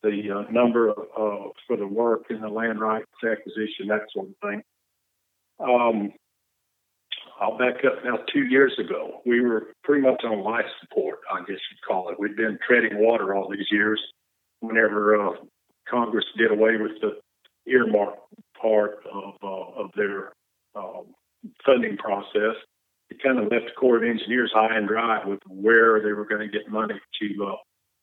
[0.03, 4.35] the uh, number uh, for the work and the land rights acquisition, that sort of
[4.43, 4.63] thing.
[5.59, 6.13] Um,
[7.41, 8.19] I'll back up now.
[8.33, 12.19] Two years ago, we were pretty much on life support, I guess you'd call it.
[12.19, 14.01] We'd been treading water all these years.
[14.61, 15.35] Whenever uh,
[15.89, 17.21] Congress did away with the
[17.71, 18.15] earmark
[18.61, 20.33] part of uh, of their
[20.75, 21.15] um,
[21.65, 22.57] funding process,
[23.11, 26.27] it kind of left the Corps of Engineers high and dry with where they were
[26.27, 27.57] going to get money to uh,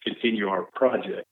[0.04, 1.28] continue our project.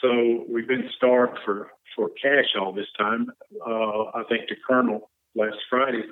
[0.00, 3.28] So we've been starved for for cash all this time.
[3.64, 6.02] Uh, I think the colonel last Friday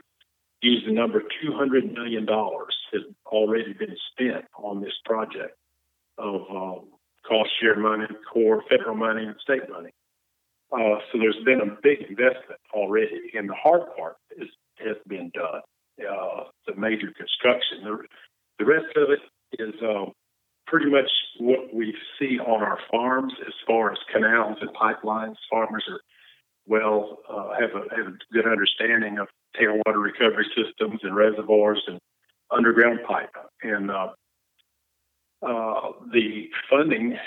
[0.63, 5.57] used the number $200 million has already been spent on this project
[6.19, 6.81] of um,
[7.27, 9.91] cost share money, Corps, federal money, and state money.
[10.73, 14.49] Uh, so there's been a big investment already, and the hard part is,
[14.79, 15.61] has been done.
[16.01, 17.85] Uh, the major construction.
[17.85, 17.99] The,
[18.59, 19.21] the rest of it
[19.63, 20.13] is um,
[20.67, 25.37] pretty much what we see on our farms as far as canals and pipelines.
[25.51, 26.01] Farmers are
[26.67, 29.29] well uh, have a have a good understanding of
[29.61, 31.99] tailwater recovery systems and reservoirs and
[32.51, 33.35] underground pipe.
[33.63, 34.09] And uh,
[35.43, 37.19] uh, the funding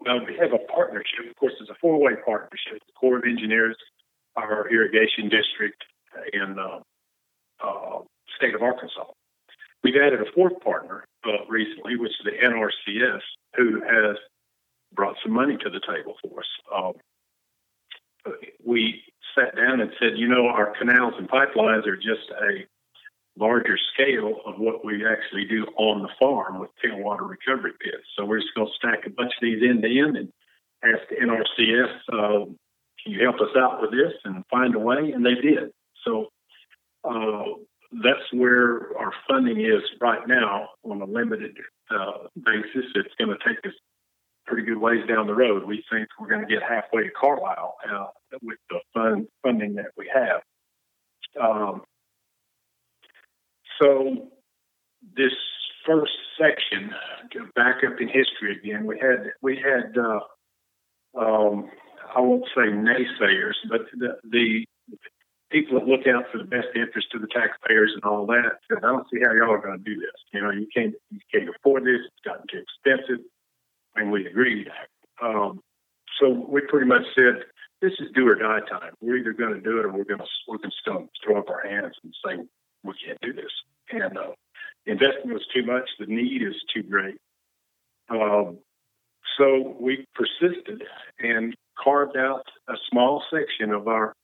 [0.00, 1.28] Well, we have a partnership.
[1.28, 2.80] Of course, it's a four-way partnership.
[2.86, 3.76] The Corps of Engineers,
[4.36, 5.82] our irrigation district,
[6.32, 6.80] and uh,
[7.62, 8.00] uh,
[8.36, 9.04] state of Arkansas.
[9.82, 13.20] We've added a fourth partner uh, recently, which is the NRCS,
[13.56, 14.16] who has
[14.92, 16.46] brought some money to the table for us.
[16.74, 16.92] Um,
[18.64, 19.02] we
[19.36, 22.66] sat down and said, you know, our canals and pipelines are just a
[23.38, 28.04] larger scale of what we actually do on the farm with tailwater recovery pits.
[28.16, 30.32] So we're just going to stack a bunch of these end to end and
[30.82, 32.44] ask the NRCS, uh,
[33.02, 35.12] can you help us out with this and find a way?
[35.14, 35.70] And they did.
[36.04, 36.28] So
[37.04, 37.44] uh,
[37.92, 41.56] that's where our funding is right now on a limited
[41.90, 42.90] uh, basis.
[42.94, 43.74] It's going to take us
[44.46, 45.64] pretty good ways down the road.
[45.64, 48.06] We think we're going to get halfway to Carlisle uh,
[48.42, 50.40] with the fund, funding that we have.
[51.40, 51.82] Um,
[53.80, 54.28] so
[55.16, 55.32] this
[55.86, 56.90] first section,
[57.54, 61.70] back up in history again, we had we had uh, um,
[62.14, 64.66] I won't say naysayers, but the, the
[65.50, 68.58] people that look out for the best interest of the taxpayers and all that.
[68.70, 70.16] I don't see how y'all are going to do this.
[70.32, 72.00] You know, you can't you can't afford this.
[72.04, 73.24] It's gotten too expensive,
[73.94, 74.68] and we agreed.
[75.22, 75.60] Um,
[76.20, 77.44] so we pretty much said
[77.80, 78.92] this is do or die time.
[79.00, 81.48] We're either going to do it or we're going to we're going to throw up
[81.50, 82.36] our hands and say
[82.82, 83.52] we can't do this.
[83.90, 84.32] And uh,
[84.86, 85.88] investment was too much.
[85.98, 87.16] The need is too great.
[88.08, 88.58] Um,
[89.38, 90.82] so we persisted
[91.18, 94.14] and carved out a small section of our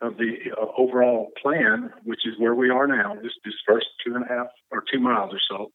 [0.00, 4.14] of the uh, overall plan, which is where we are now, this this first two
[4.14, 5.70] and a half or two miles or so,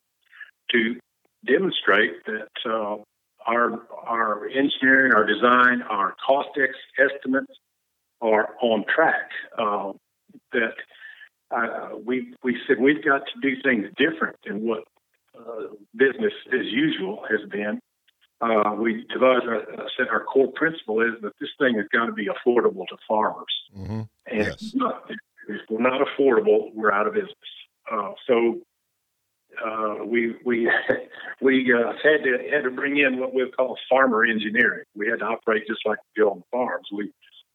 [0.72, 1.00] to
[1.46, 2.98] demonstrate that uh,
[3.46, 7.54] our our engineering, our design, our cost ex- estimates
[8.22, 9.30] are on track.
[9.58, 9.94] Uh,
[10.54, 10.76] that
[11.52, 14.84] uh, we we said we've got to do things different than what
[15.38, 17.80] uh, business as usual has been.
[18.42, 22.12] Uh, we devised, uh, said our core principle is that this thing has got to
[22.12, 23.54] be affordable to farmers.
[23.78, 24.02] Mm-hmm.
[24.26, 24.72] And yes.
[24.74, 25.04] not,
[25.48, 27.36] if we're not affordable, we're out of business.
[27.92, 28.60] Uh, so
[29.66, 30.70] uh, we we
[31.42, 34.86] we uh, had to had to bring in what we call farmer engineering.
[34.96, 36.88] We had to operate just like we do on farms.
[36.92, 37.12] We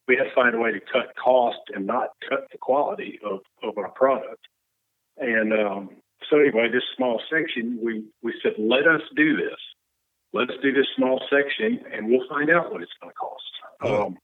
[0.08, 3.40] we had to find a way to cut cost and not cut the quality of,
[3.62, 4.46] of our product.
[5.18, 5.90] And um,
[6.30, 9.58] so anyway, this small section, we, we said, let us do this.
[10.32, 13.42] Let's do this small section, and we'll find out what it's going to cost.
[13.82, 14.06] Oh.
[14.06, 14.18] Um,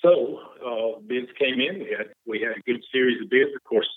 [0.00, 1.80] so uh, bids came in.
[1.80, 3.50] We had we had a good series of bids.
[3.54, 3.88] Of course,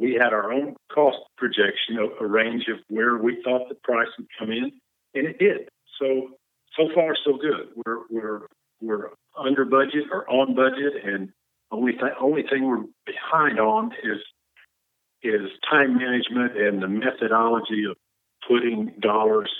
[0.00, 4.08] we had our own cost projection, a, a range of where we thought the price
[4.18, 4.72] would come in,
[5.14, 5.68] and it did.
[6.00, 6.30] So
[6.76, 7.68] so far so good.
[7.84, 8.46] We're we're
[8.80, 11.30] we're under budget or on budget, and
[11.70, 14.18] only th- only thing we're behind on is
[15.22, 17.96] is time management and the methodology of
[18.48, 19.50] putting dollars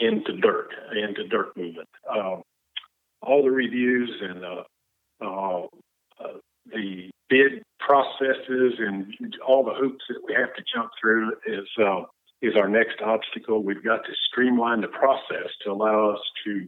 [0.00, 1.88] into dirt, into dirt movement.
[2.10, 2.36] Uh,
[3.22, 4.62] all the reviews and uh,
[5.24, 5.66] uh,
[6.20, 9.14] uh, the bid processes and
[9.46, 12.02] all the hoops that we have to jump through is uh,
[12.42, 13.62] is our next obstacle.
[13.62, 16.66] We've got to streamline the process to allow us to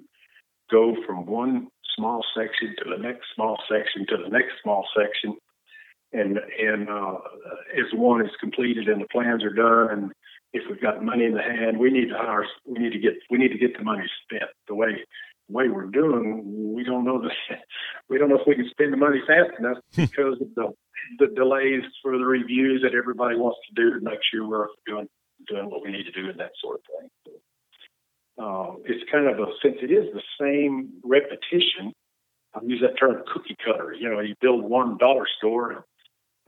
[0.70, 5.36] go from one small section to the next small section to the next small section.
[6.12, 7.18] And and uh,
[7.76, 10.12] as one is completed and the plans are done, and
[10.54, 12.46] if we've got money in the hand, we need to hire.
[12.64, 13.14] We need to get.
[13.30, 14.50] We need to get the money spent.
[14.68, 15.04] The way
[15.48, 17.30] the way we're doing, we don't know the.
[18.10, 20.72] We don't know if we can spend the money fast enough because of the
[21.18, 25.08] the delays for the reviews that everybody wants to do to make sure we're doing
[25.48, 27.34] doing what we need to do and that sort of thing.
[28.40, 31.92] Uh, it's kind of a since it is the same repetition.
[32.54, 33.94] I use that term cookie cutter.
[33.98, 35.84] You know, you build one dollar store,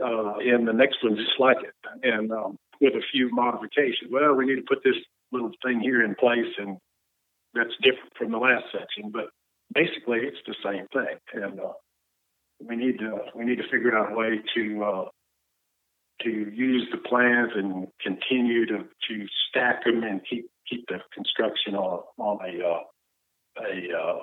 [0.03, 4.11] uh, and the next one's just like it, and um, with a few modifications.
[4.11, 4.96] Well, we need to put this
[5.32, 6.78] little thing here in place, and
[7.55, 9.30] that's different from the last section, but
[9.74, 11.18] basically it's the same thing.
[11.34, 11.72] And uh,
[12.66, 15.04] we need to we need to figure out a way to uh,
[16.22, 21.74] to use the plans and continue to to stack them and keep keep the construction
[21.74, 22.80] on on a uh,
[23.62, 24.18] a uh,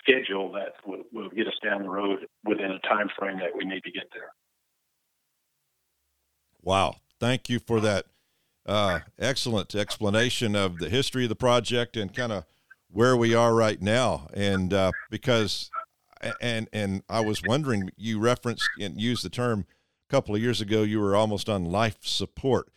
[0.00, 3.64] schedule that will, will get us down the road within a time frame that we
[3.64, 4.30] need to get there.
[6.62, 6.96] Wow.
[7.18, 8.06] Thank you for that
[8.66, 12.44] uh, excellent explanation of the history of the project and kind of
[12.90, 14.28] where we are right now.
[14.34, 15.70] And uh, because,
[16.40, 19.66] and and I was wondering, you referenced and used the term
[20.08, 20.82] a couple of years ago.
[20.82, 22.68] You were almost on life support.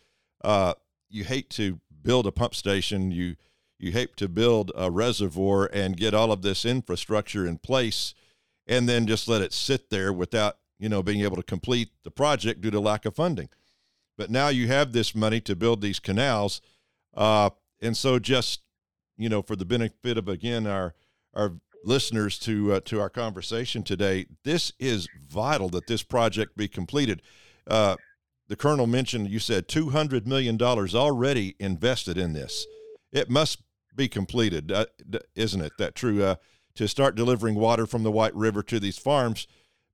[0.42, 0.74] Uh,
[1.08, 3.10] you hate to build a pump station.
[3.10, 3.36] You
[3.78, 8.14] you hate to build a reservoir and get all of this infrastructure in place,
[8.66, 12.10] and then just let it sit there without you know being able to complete the
[12.10, 13.48] project due to lack of funding.
[14.18, 16.60] But now you have this money to build these canals,
[17.14, 18.60] uh, and so just
[19.20, 20.94] you know, for the benefit of again our
[21.34, 21.52] our
[21.84, 27.22] listeners to uh, to our conversation today, this is vital that this project be completed.
[27.66, 27.96] Uh,
[28.48, 32.66] the colonel mentioned you said two hundred million dollars already invested in this.
[33.12, 33.62] It must
[33.94, 34.86] be completed, uh,
[35.34, 35.72] isn't it?
[35.78, 36.36] That true uh,
[36.74, 39.46] to start delivering water from the White River to these farms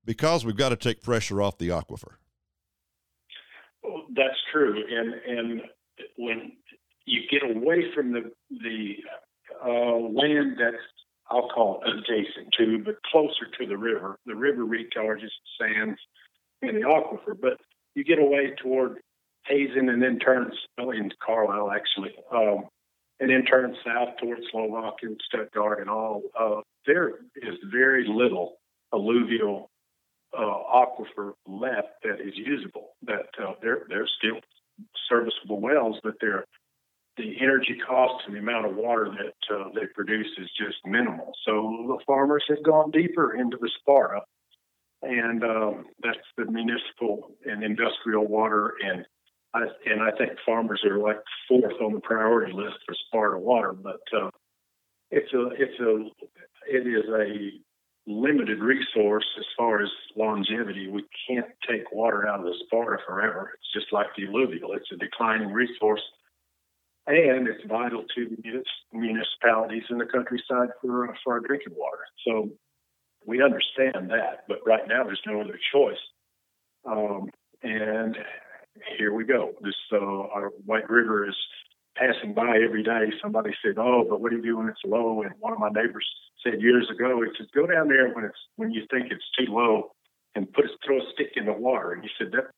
[0.04, 2.14] because we've got to take pressure off the aquifer.
[4.14, 5.60] That's true, and and
[6.16, 6.52] when
[7.04, 8.94] you get away from the the
[9.64, 10.82] uh, land that's
[11.30, 14.18] I'll call it adjacent to, but closer to the river.
[14.26, 15.98] The river recharges sands
[16.62, 17.58] in the aquifer, but
[17.94, 18.98] you get away toward
[19.46, 22.64] Hazen and then turns oh, into Carlisle actually, um,
[23.20, 26.22] and then turns south towards Slovak and Stuttgart and all.
[26.38, 28.56] Uh, there is very little
[28.92, 29.70] alluvial
[30.36, 32.90] uh, aquifer left that is usable.
[33.02, 34.40] That uh, there there's still
[35.08, 36.44] serviceable wells, but they're
[37.16, 41.32] the energy cost and the amount of water that uh, they produce is just minimal.
[41.44, 44.20] So the farmers have gone deeper into the Sparta,
[45.02, 48.74] and um, that's the municipal and industrial water.
[48.84, 49.06] And
[49.54, 53.72] I, and I think farmers are like fourth on the priority list for Sparta water,
[53.72, 54.30] but uh,
[55.10, 56.08] it's a it's a
[56.68, 57.60] it is a
[58.08, 60.88] limited resource as far as longevity.
[60.88, 63.52] We can't take water out of the Sparta forever.
[63.54, 64.72] It's just like the alluvial.
[64.74, 66.02] It's a declining resource
[67.06, 72.04] and it's vital to the municipalities in the countryside for for our drinking water.
[72.26, 72.50] So
[73.24, 75.98] we understand that, but right now there's no other choice.
[76.84, 77.28] Um,
[77.62, 78.16] and
[78.98, 79.52] here we go.
[79.62, 81.36] This uh, our White River is
[81.96, 83.12] passing by every day.
[83.22, 85.70] Somebody said, "Oh, but what do you do when it's low?" And one of my
[85.70, 86.06] neighbors
[86.42, 89.52] said years ago, "He said go down there when it's when you think it's too
[89.52, 89.92] low,
[90.34, 92.50] and put a, throw a stick in the water." And he said that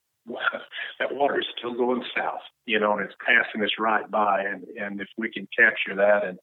[0.99, 4.43] that water is still going south, you know, and it's passing us right by.
[4.43, 6.39] And, and if we can capture that and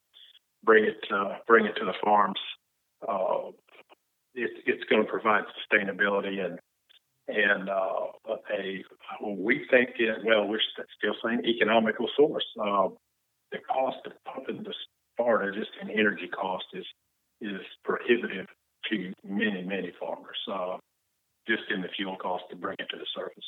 [0.64, 2.40] bring it uh, bring it to the farms,
[3.08, 3.50] uh,
[4.34, 6.60] it, it's going to provide sustainability and
[7.28, 8.08] and uh,
[8.54, 8.84] a
[9.24, 10.60] we think it, well we're
[10.98, 12.46] still saying economical source.
[12.60, 12.90] Uh,
[13.52, 14.74] the cost of pumping the
[15.14, 16.86] Sparta just in energy cost is
[17.42, 18.48] is prohibitive
[18.90, 20.38] to many many farmers.
[20.52, 20.78] Uh,
[21.48, 23.46] just in the fuel cost to bring it to the surface.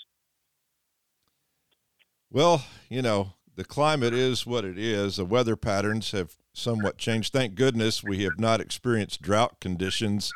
[2.29, 5.15] Well, you know, the climate is what it is.
[5.15, 7.31] The weather patterns have somewhat changed.
[7.31, 10.31] Thank goodness we have not experienced drought conditions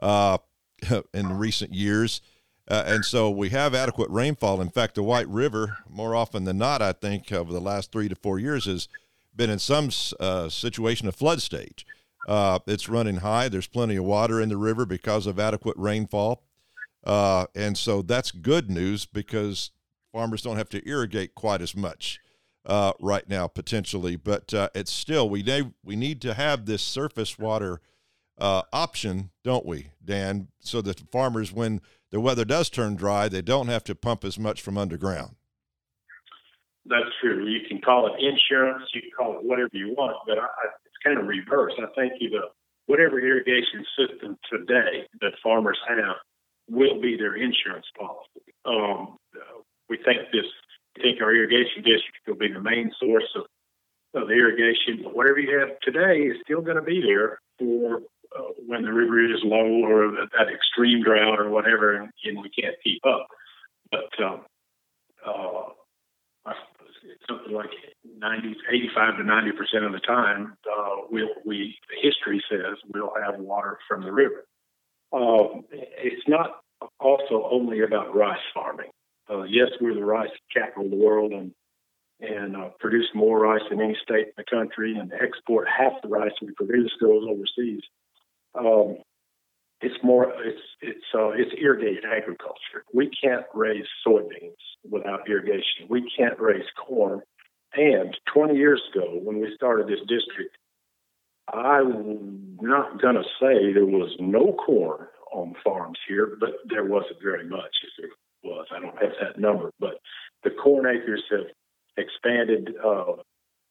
[0.00, 0.38] uh,
[1.14, 2.20] in recent years.
[2.68, 4.60] Uh, and so we have adequate rainfall.
[4.60, 8.08] In fact, the White River, more often than not, I think, over the last three
[8.08, 8.86] to four years, has
[9.34, 11.84] been in some uh, situation of flood stage.
[12.28, 13.48] Uh, it's running high.
[13.48, 16.44] There's plenty of water in the river because of adequate rainfall.
[17.02, 19.70] Uh, and so that's good news because
[20.12, 22.20] farmers don't have to irrigate quite as much
[22.66, 26.82] uh, right now potentially, but uh, it's still we need we need to have this
[26.82, 27.80] surface water
[28.38, 30.48] uh, option, don't we, Dan?
[30.60, 31.80] So that farmers, when
[32.10, 35.36] the weather does turn dry, they don't have to pump as much from underground.
[36.86, 37.46] That's true.
[37.46, 40.46] You can call it insurance, you can call it whatever you want, but I,
[40.86, 41.74] it's kind of reverse.
[41.78, 42.40] I think either
[42.86, 46.16] whatever irrigation system today that farmers have
[46.68, 48.54] will be their insurance policy.
[48.64, 49.18] Um,
[49.90, 50.46] we think this
[50.96, 53.44] we think our irrigation district will be the main source of,
[54.22, 55.00] of irrigation.
[55.04, 58.02] But whatever you have today is still going to be there for
[58.36, 62.48] uh, when the river is low or that extreme drought or whatever, and, and we
[62.50, 63.26] can't keep up.
[63.90, 64.40] But um,
[65.26, 66.52] uh,
[67.28, 67.70] something like
[68.18, 73.38] 90, 85 to 90 percent of the time, uh, we'll, we history says we'll have
[73.38, 74.44] water from the river.
[75.12, 76.60] Um, it's not
[77.00, 78.90] also only about rice farming.
[79.30, 81.52] Uh, yes, we're the rice capital of the world and
[82.22, 86.08] and uh, produce more rice than any state in the country, and export half the
[86.08, 87.82] rice we produce goes overseas.
[88.54, 88.98] Um,
[89.80, 92.84] it's more it's it's uh, it's irrigated agriculture.
[92.92, 95.86] We can't raise soybeans without irrigation.
[95.88, 97.22] We can't raise corn.
[97.72, 100.58] And 20 years ago, when we started this district,
[101.52, 107.22] I'm not going to say there was no corn on farms here, but there wasn't
[107.22, 107.70] very much.
[108.42, 108.66] Was.
[108.74, 110.00] I don't have that number, but
[110.44, 111.46] the corn acres have
[111.96, 113.14] expanded uh,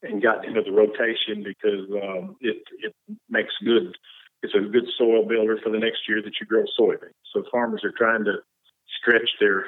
[0.04, 2.94] and gotten into the rotation because um, it it
[3.30, 3.98] makes good.
[4.42, 7.12] It's a good soil builder for the next year that you grow soybeans.
[7.34, 8.38] So farmers are trying to
[9.02, 9.66] stretch their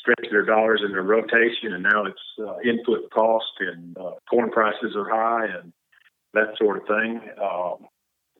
[0.00, 4.50] stretch their dollars in their rotation, and now it's uh, input cost and uh, corn
[4.50, 5.72] prices are high and
[6.34, 7.20] that sort of thing.
[7.42, 7.88] Um,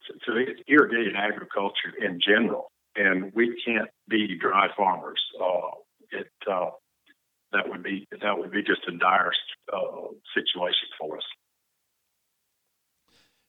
[0.07, 5.21] so, so it's irrigated agriculture in general and we can't be dry farmers.
[5.41, 5.77] Uh,
[6.11, 6.71] it uh,
[7.53, 9.33] that would be that would be just a dire
[9.73, 11.25] uh, situation for us.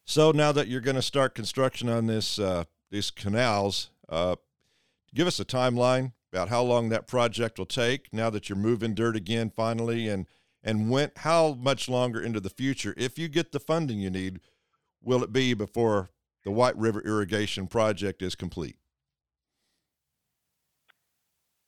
[0.04, 4.36] So now that you're going to start construction on this uh, these canals, uh,
[5.14, 8.12] give us a timeline about how long that project will take.
[8.12, 10.26] Now that you're moving dirt again finally, and
[10.62, 14.40] and when how much longer into the future, if you get the funding you need,
[15.02, 16.10] will it be before
[16.44, 18.76] the White River irrigation project is complete?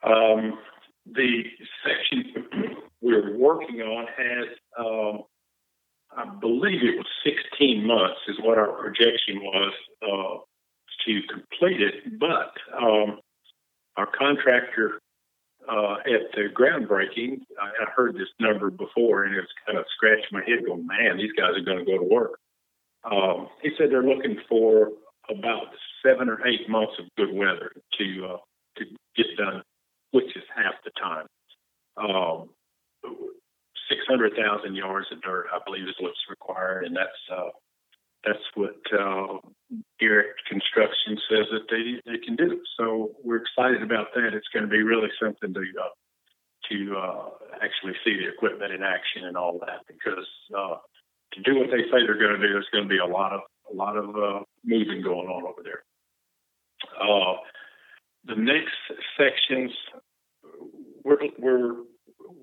[0.05, 0.59] Um,
[1.07, 1.45] the
[1.85, 4.49] section we're working on has,
[4.79, 5.23] um,
[6.17, 10.39] I believe it was 16 months is what our projection was uh,
[11.07, 12.19] to complete it.
[12.19, 13.21] But um,
[13.97, 15.01] our contractor
[15.69, 19.85] uh, at the groundbreaking, I, I heard this number before and it was kind of
[19.97, 22.39] scratching my head going, man, these guys are going to go to work.
[23.05, 24.91] Um, he said they're looking for
[25.31, 25.69] about
[26.05, 28.37] seven or eight months of good weather to uh,
[28.77, 28.85] to
[29.17, 29.63] get done,
[30.15, 31.27] which is half the time.
[31.99, 32.51] Um,
[33.91, 37.53] Six hundred thousand yards of dirt, I believe, is what's required, and that's uh,
[38.25, 39.37] that's what uh,
[40.01, 42.63] Eric Construction says that they they can do.
[42.79, 44.33] So we're excited about that.
[44.33, 45.93] It's going to be really something to uh,
[46.71, 47.29] to uh,
[47.61, 50.77] actually see the equipment in action and all that because uh,
[51.35, 53.33] to do what they say they're going to do, there's going to be a lot
[53.33, 53.41] of
[53.71, 55.85] a lot of uh, moving going on over there.
[56.97, 57.37] Uh,
[58.25, 58.81] the next
[59.19, 59.71] sections,
[61.05, 61.75] we're we're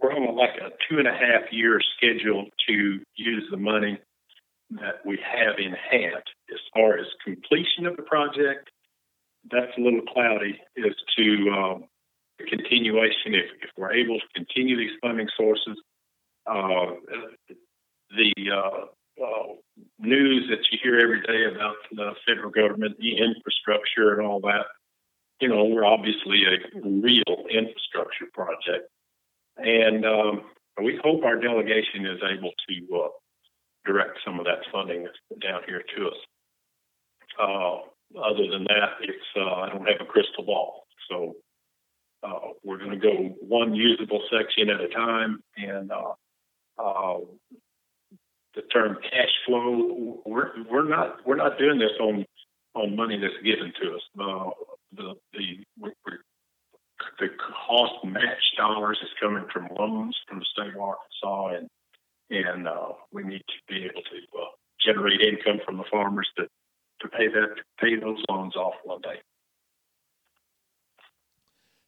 [0.02, 4.00] we're on like a two and a half year schedule to use the money
[4.72, 6.24] that we have in hand.
[6.52, 8.70] As far as completion of the project,
[9.50, 11.84] that's a little cloudy as to um,
[12.40, 13.34] the continuation.
[13.34, 15.78] If, if we're able to continue these funding sources,
[16.46, 16.96] uh,
[18.12, 19.54] the uh, uh,
[20.00, 24.66] news that you hear every day about the federal government, the infrastructure, and all that.
[25.42, 28.88] You know, we're obviously a real infrastructure project,
[29.58, 30.44] and um,
[30.84, 33.08] we hope our delegation is able to uh,
[33.84, 35.08] direct some of that funding
[35.42, 36.18] down here to us.
[37.42, 41.36] Uh, other than that, it's uh, I don't have a crystal ball, so
[42.22, 46.14] uh, we're going to go one usable section at a time, and uh,
[46.78, 47.18] uh,
[48.54, 50.22] the term cash flow.
[50.24, 52.28] We're we're not we're not doing this on
[52.76, 54.54] on money that's given to us.
[54.96, 55.66] The the
[57.20, 57.28] the
[57.68, 61.70] cost match dollars is coming from loans from the state of Arkansas, and
[62.30, 64.46] and uh, we need to be able to uh,
[64.86, 66.48] generate income from the farmers to
[67.02, 69.20] to pay that to pay those loans off one day.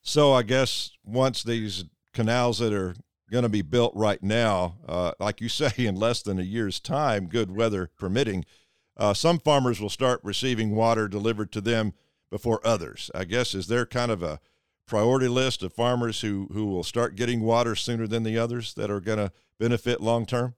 [0.02, 2.96] So I guess once these canals that are
[3.34, 4.78] going to be built right now.
[4.88, 8.46] Uh, like you say, in less than a year's time, good weather permitting,
[8.96, 11.94] uh, some farmers will start receiving water delivered to them
[12.34, 13.12] before others.
[13.14, 14.40] I guess is there kind of a
[14.88, 18.90] priority list of farmers who who will start getting water sooner than the others that
[18.90, 20.56] are going to benefit long term?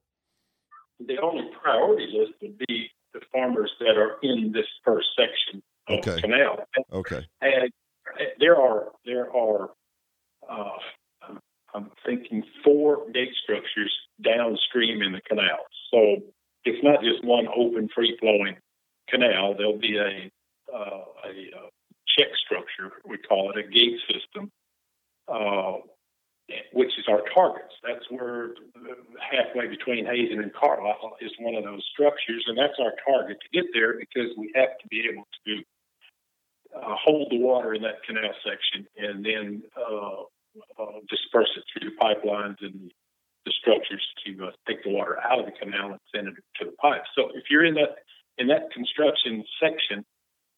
[1.06, 6.00] The only priority list would be the farmers that are in this first section of
[6.00, 6.16] okay.
[6.16, 6.66] the canal.
[6.94, 7.28] Okay.
[7.42, 7.70] And
[8.40, 9.72] there are there are
[10.50, 10.78] uh,
[11.74, 15.60] I'm thinking four gate structures downstream in the canal.
[15.92, 16.24] So
[16.64, 18.56] it's not just one open, free flowing
[19.10, 19.56] canal.
[19.58, 20.32] There'll be a,
[20.74, 21.70] uh, a, a,
[22.18, 24.50] check structure, we call it a gate system,
[25.28, 25.84] uh,
[26.72, 27.74] which is our targets.
[27.84, 28.52] That's where
[29.20, 33.50] halfway between Hazen and Carlisle is one of those structures, and that's our target to
[33.52, 35.64] get there because we have to be able to
[36.76, 40.22] uh, hold the water in that canal section and then uh,
[40.80, 42.92] uh, disperse it through the pipelines and
[43.46, 46.66] the structures to uh, take the water out of the canal and send it to
[46.66, 47.04] the pipe.
[47.16, 47.98] So if you're in that
[48.38, 50.04] in that construction section,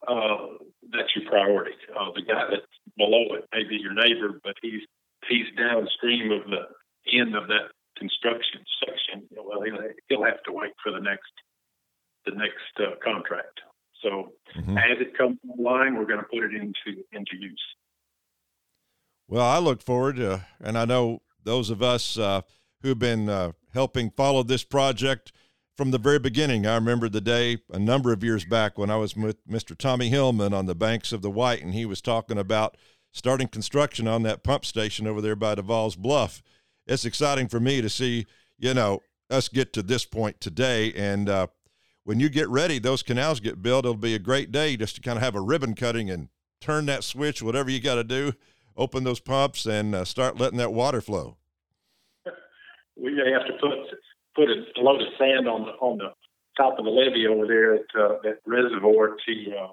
[0.05, 0.59] uh,
[0.91, 1.75] that's your priority.
[1.89, 2.65] Uh, the guy that's
[2.97, 4.81] below it may be your neighbor, but he's
[5.27, 9.27] he's downstream of the end of that construction section.
[9.31, 11.31] Well, he'll, he'll have to wait for the next
[12.25, 13.59] the next uh, contract.
[14.03, 14.77] So mm-hmm.
[14.77, 17.63] as it comes online, we're going to put it into into use.
[19.27, 22.41] Well, I look forward to, and I know those of us uh,
[22.81, 25.31] who've been uh, helping follow this project
[25.78, 26.65] from the very beginning.
[26.65, 29.78] I remember the day a number of years back when I was with Mr.
[29.78, 32.75] Tommy Hillman on the banks of the White, and he was talking about
[33.11, 36.41] starting construction on that pump station over there by Devall's Bluff.
[36.88, 38.25] It's exciting for me to see,
[38.57, 40.91] you know, us get to this point today.
[40.93, 41.47] And uh,
[42.03, 43.86] when you get ready, those canals get built.
[43.86, 46.86] It'll be a great day just to kind of have a ribbon cutting and turn
[46.88, 48.34] that switch, whatever you got to do
[48.78, 51.38] open those pumps and uh, start letting that water flow?
[52.99, 53.69] We have to put
[54.38, 56.13] put a load of sand on the on the
[56.55, 59.67] top of the levee over there at uh, that reservoir to uh,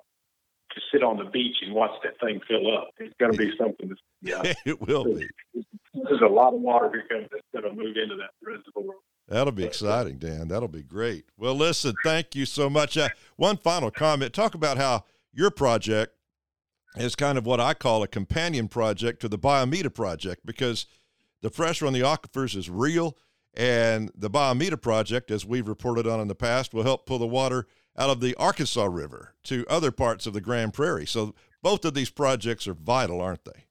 [0.75, 2.91] to sit on the beach and watch that thing fill up.
[2.99, 3.89] It's going to be something.
[3.89, 5.29] That's, yeah, it will be.
[5.95, 8.95] There's a lot of water going to move into that reservoir.
[9.29, 10.49] That'll be exciting, Dan.
[10.49, 11.27] That'll be great.
[11.39, 12.99] Well, listen, thank you so much.
[12.99, 14.35] Uh, one final comment.
[14.35, 16.15] Talk about how your project
[16.97, 20.87] is kind of what I call a companion project to the Bayou Meto project because
[21.41, 23.17] the pressure on the aquifers is real,
[23.57, 27.19] and the Bayou Meto project, as we've reported on in the past, will help pull
[27.19, 31.07] the water out of the Arkansas River to other parts of the Grand Prairie.
[31.07, 33.65] So both of these projects are vital, aren't they?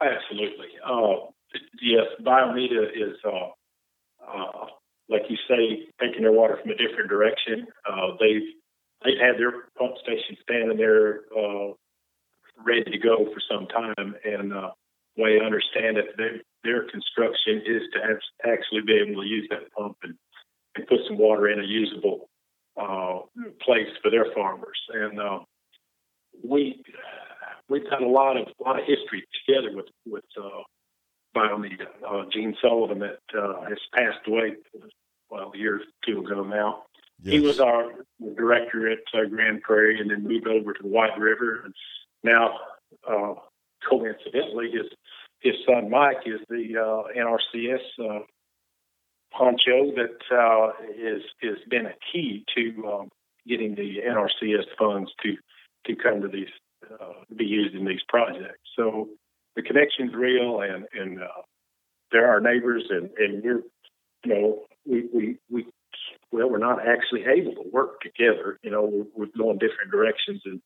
[0.00, 0.68] Absolutely.
[0.84, 1.30] Uh,
[1.80, 3.48] yes, Bayou Meto is, uh,
[4.26, 4.66] uh,
[5.08, 7.66] like you say, taking their water from a different direction.
[7.90, 8.42] Uh, they've
[9.04, 11.72] they've had their pump station standing there uh,
[12.64, 14.70] ready to go for some time, and uh,
[15.16, 19.46] way I understand it, they, their construction is to have, actually be able to use
[19.50, 20.14] that pump and,
[20.74, 22.28] and put some water in a usable
[22.80, 23.20] uh,
[23.62, 24.78] place for their farmers.
[24.92, 25.38] And uh,
[26.44, 26.82] we
[27.68, 30.62] we've got a lot of a lot of history together with with uh,
[31.34, 31.86] Bayou Meto.
[32.06, 34.56] Uh, Gene Sullivan that uh, has passed away
[35.30, 36.84] well a year or two ago now.
[37.22, 37.32] Yes.
[37.32, 37.92] He was our
[38.36, 41.62] director at uh, Grand Prairie, and then moved over to White River.
[41.64, 41.74] And
[42.22, 42.58] now,
[43.08, 43.34] uh,
[43.88, 44.86] coincidentally, his
[45.46, 48.20] his son Mike is the uh, NRCS uh,
[49.32, 53.08] honcho that uh, is has been a key to um,
[53.46, 55.36] getting the NRCS funds to
[55.86, 56.48] to come to these
[56.90, 58.68] uh, be used in these projects.
[58.74, 59.08] So
[59.54, 61.42] the connection's real, and and uh,
[62.10, 63.62] they're our neighbors, and and we're
[64.24, 65.66] you know we we we
[66.32, 68.58] well we're not actually able to work together.
[68.62, 70.60] You know we're, we're going different directions and.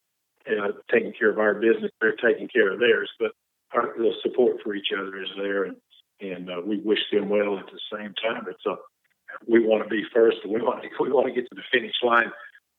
[0.48, 3.32] Uh, taking care of our business, they're taking care of theirs, but
[3.72, 5.76] our the support for each other is there, and
[6.20, 8.44] and uh, we wish them well at the same time.
[8.48, 8.76] It's a
[9.46, 11.62] we want to be first, and we want to we want to get to the
[11.72, 12.30] finish line,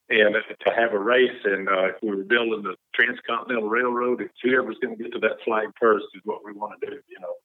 [0.09, 1.39] and to have a race.
[1.43, 5.19] And uh, if we were building the transcontinental railroad, it's whoever's going to get to
[5.19, 7.35] that flag first is what we want to do, you know.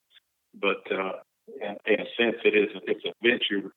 [0.54, 1.12] But uh,
[1.60, 3.72] in, in a sense, it is it's a venture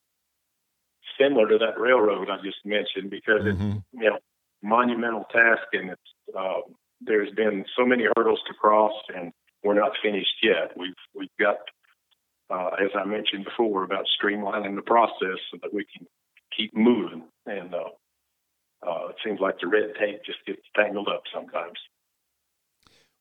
[1.19, 3.71] similar to that railroad I just mentioned because mm-hmm.
[3.71, 4.19] it's you know
[4.61, 6.61] monumental task and it's uh,
[7.01, 9.31] there's been so many hurdles to cross and
[9.63, 10.71] we're not finished yet.
[10.77, 11.57] We've we've got,
[12.49, 16.07] uh, as I mentioned before, about streamlining the process so that we can
[16.55, 17.23] keep moving.
[17.45, 21.77] And uh, uh, it seems like the red tape just gets tangled up sometimes.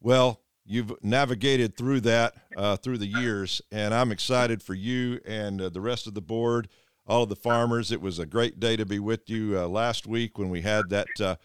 [0.01, 5.61] Well, you've navigated through that uh, through the years, and I'm excited for you and
[5.61, 6.69] uh, the rest of the board,
[7.07, 7.91] all of the farmers.
[7.91, 10.91] It was a great day to be with you uh, last week when we had
[10.91, 11.39] that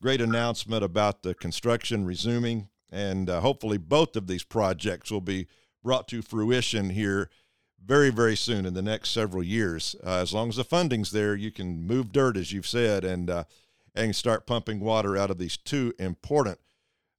[0.00, 5.46] great announcement about the construction resuming and uh, hopefully, both of these projects will be
[5.82, 7.30] brought to fruition here
[7.84, 9.94] very, very soon in the next several years.
[10.04, 13.30] Uh, as long as the funding's there, you can move dirt, as you've said, and
[13.30, 13.44] uh,
[13.94, 16.58] and start pumping water out of these two important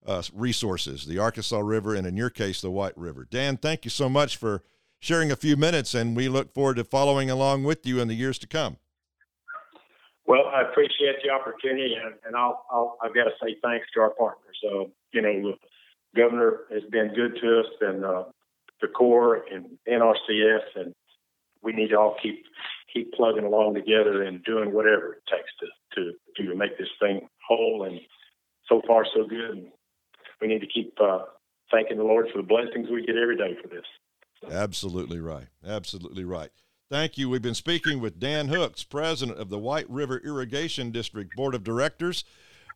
[0.06, 3.28] uh, resources, the Arkansas River and, in your case, the White River.
[3.30, 4.64] Dan, thank you so much for
[5.00, 8.16] sharing a few minutes, and we look forward to following along with you in the
[8.16, 8.78] years to come.
[10.26, 14.02] Well, I appreciate the opportunity, and, and I'll, I'll I've got to say thanks to
[14.02, 14.49] our partners.
[14.62, 15.53] So, you know, the
[16.16, 18.24] governor has been good to us, and uh,
[18.82, 20.93] the Corps and NRCS, and
[21.62, 22.43] we need to all keep
[22.93, 27.28] keep plugging along together and doing whatever it takes to to to make this thing
[27.47, 27.84] whole.
[27.84, 27.99] And
[28.68, 29.51] so far, so good.
[29.51, 29.68] And
[30.41, 31.26] we need to keep uh,
[31.72, 33.86] thanking the Lord for the blessings we get every day for this.
[34.49, 35.47] Absolutely right.
[35.66, 36.51] Absolutely right.
[36.89, 37.30] Thank you.
[37.30, 41.64] We've been speaking with Dan Hooks, president of the White River Irrigation District Board of
[41.64, 42.24] Directors,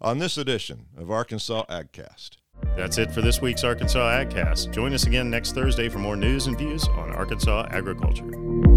[0.02, 2.38] on this edition of Arkansas AgCast.
[2.76, 4.72] That's it for this week's Arkansas AgCast.
[4.72, 8.73] Join us again next Thursday for more news and views on Arkansas agriculture.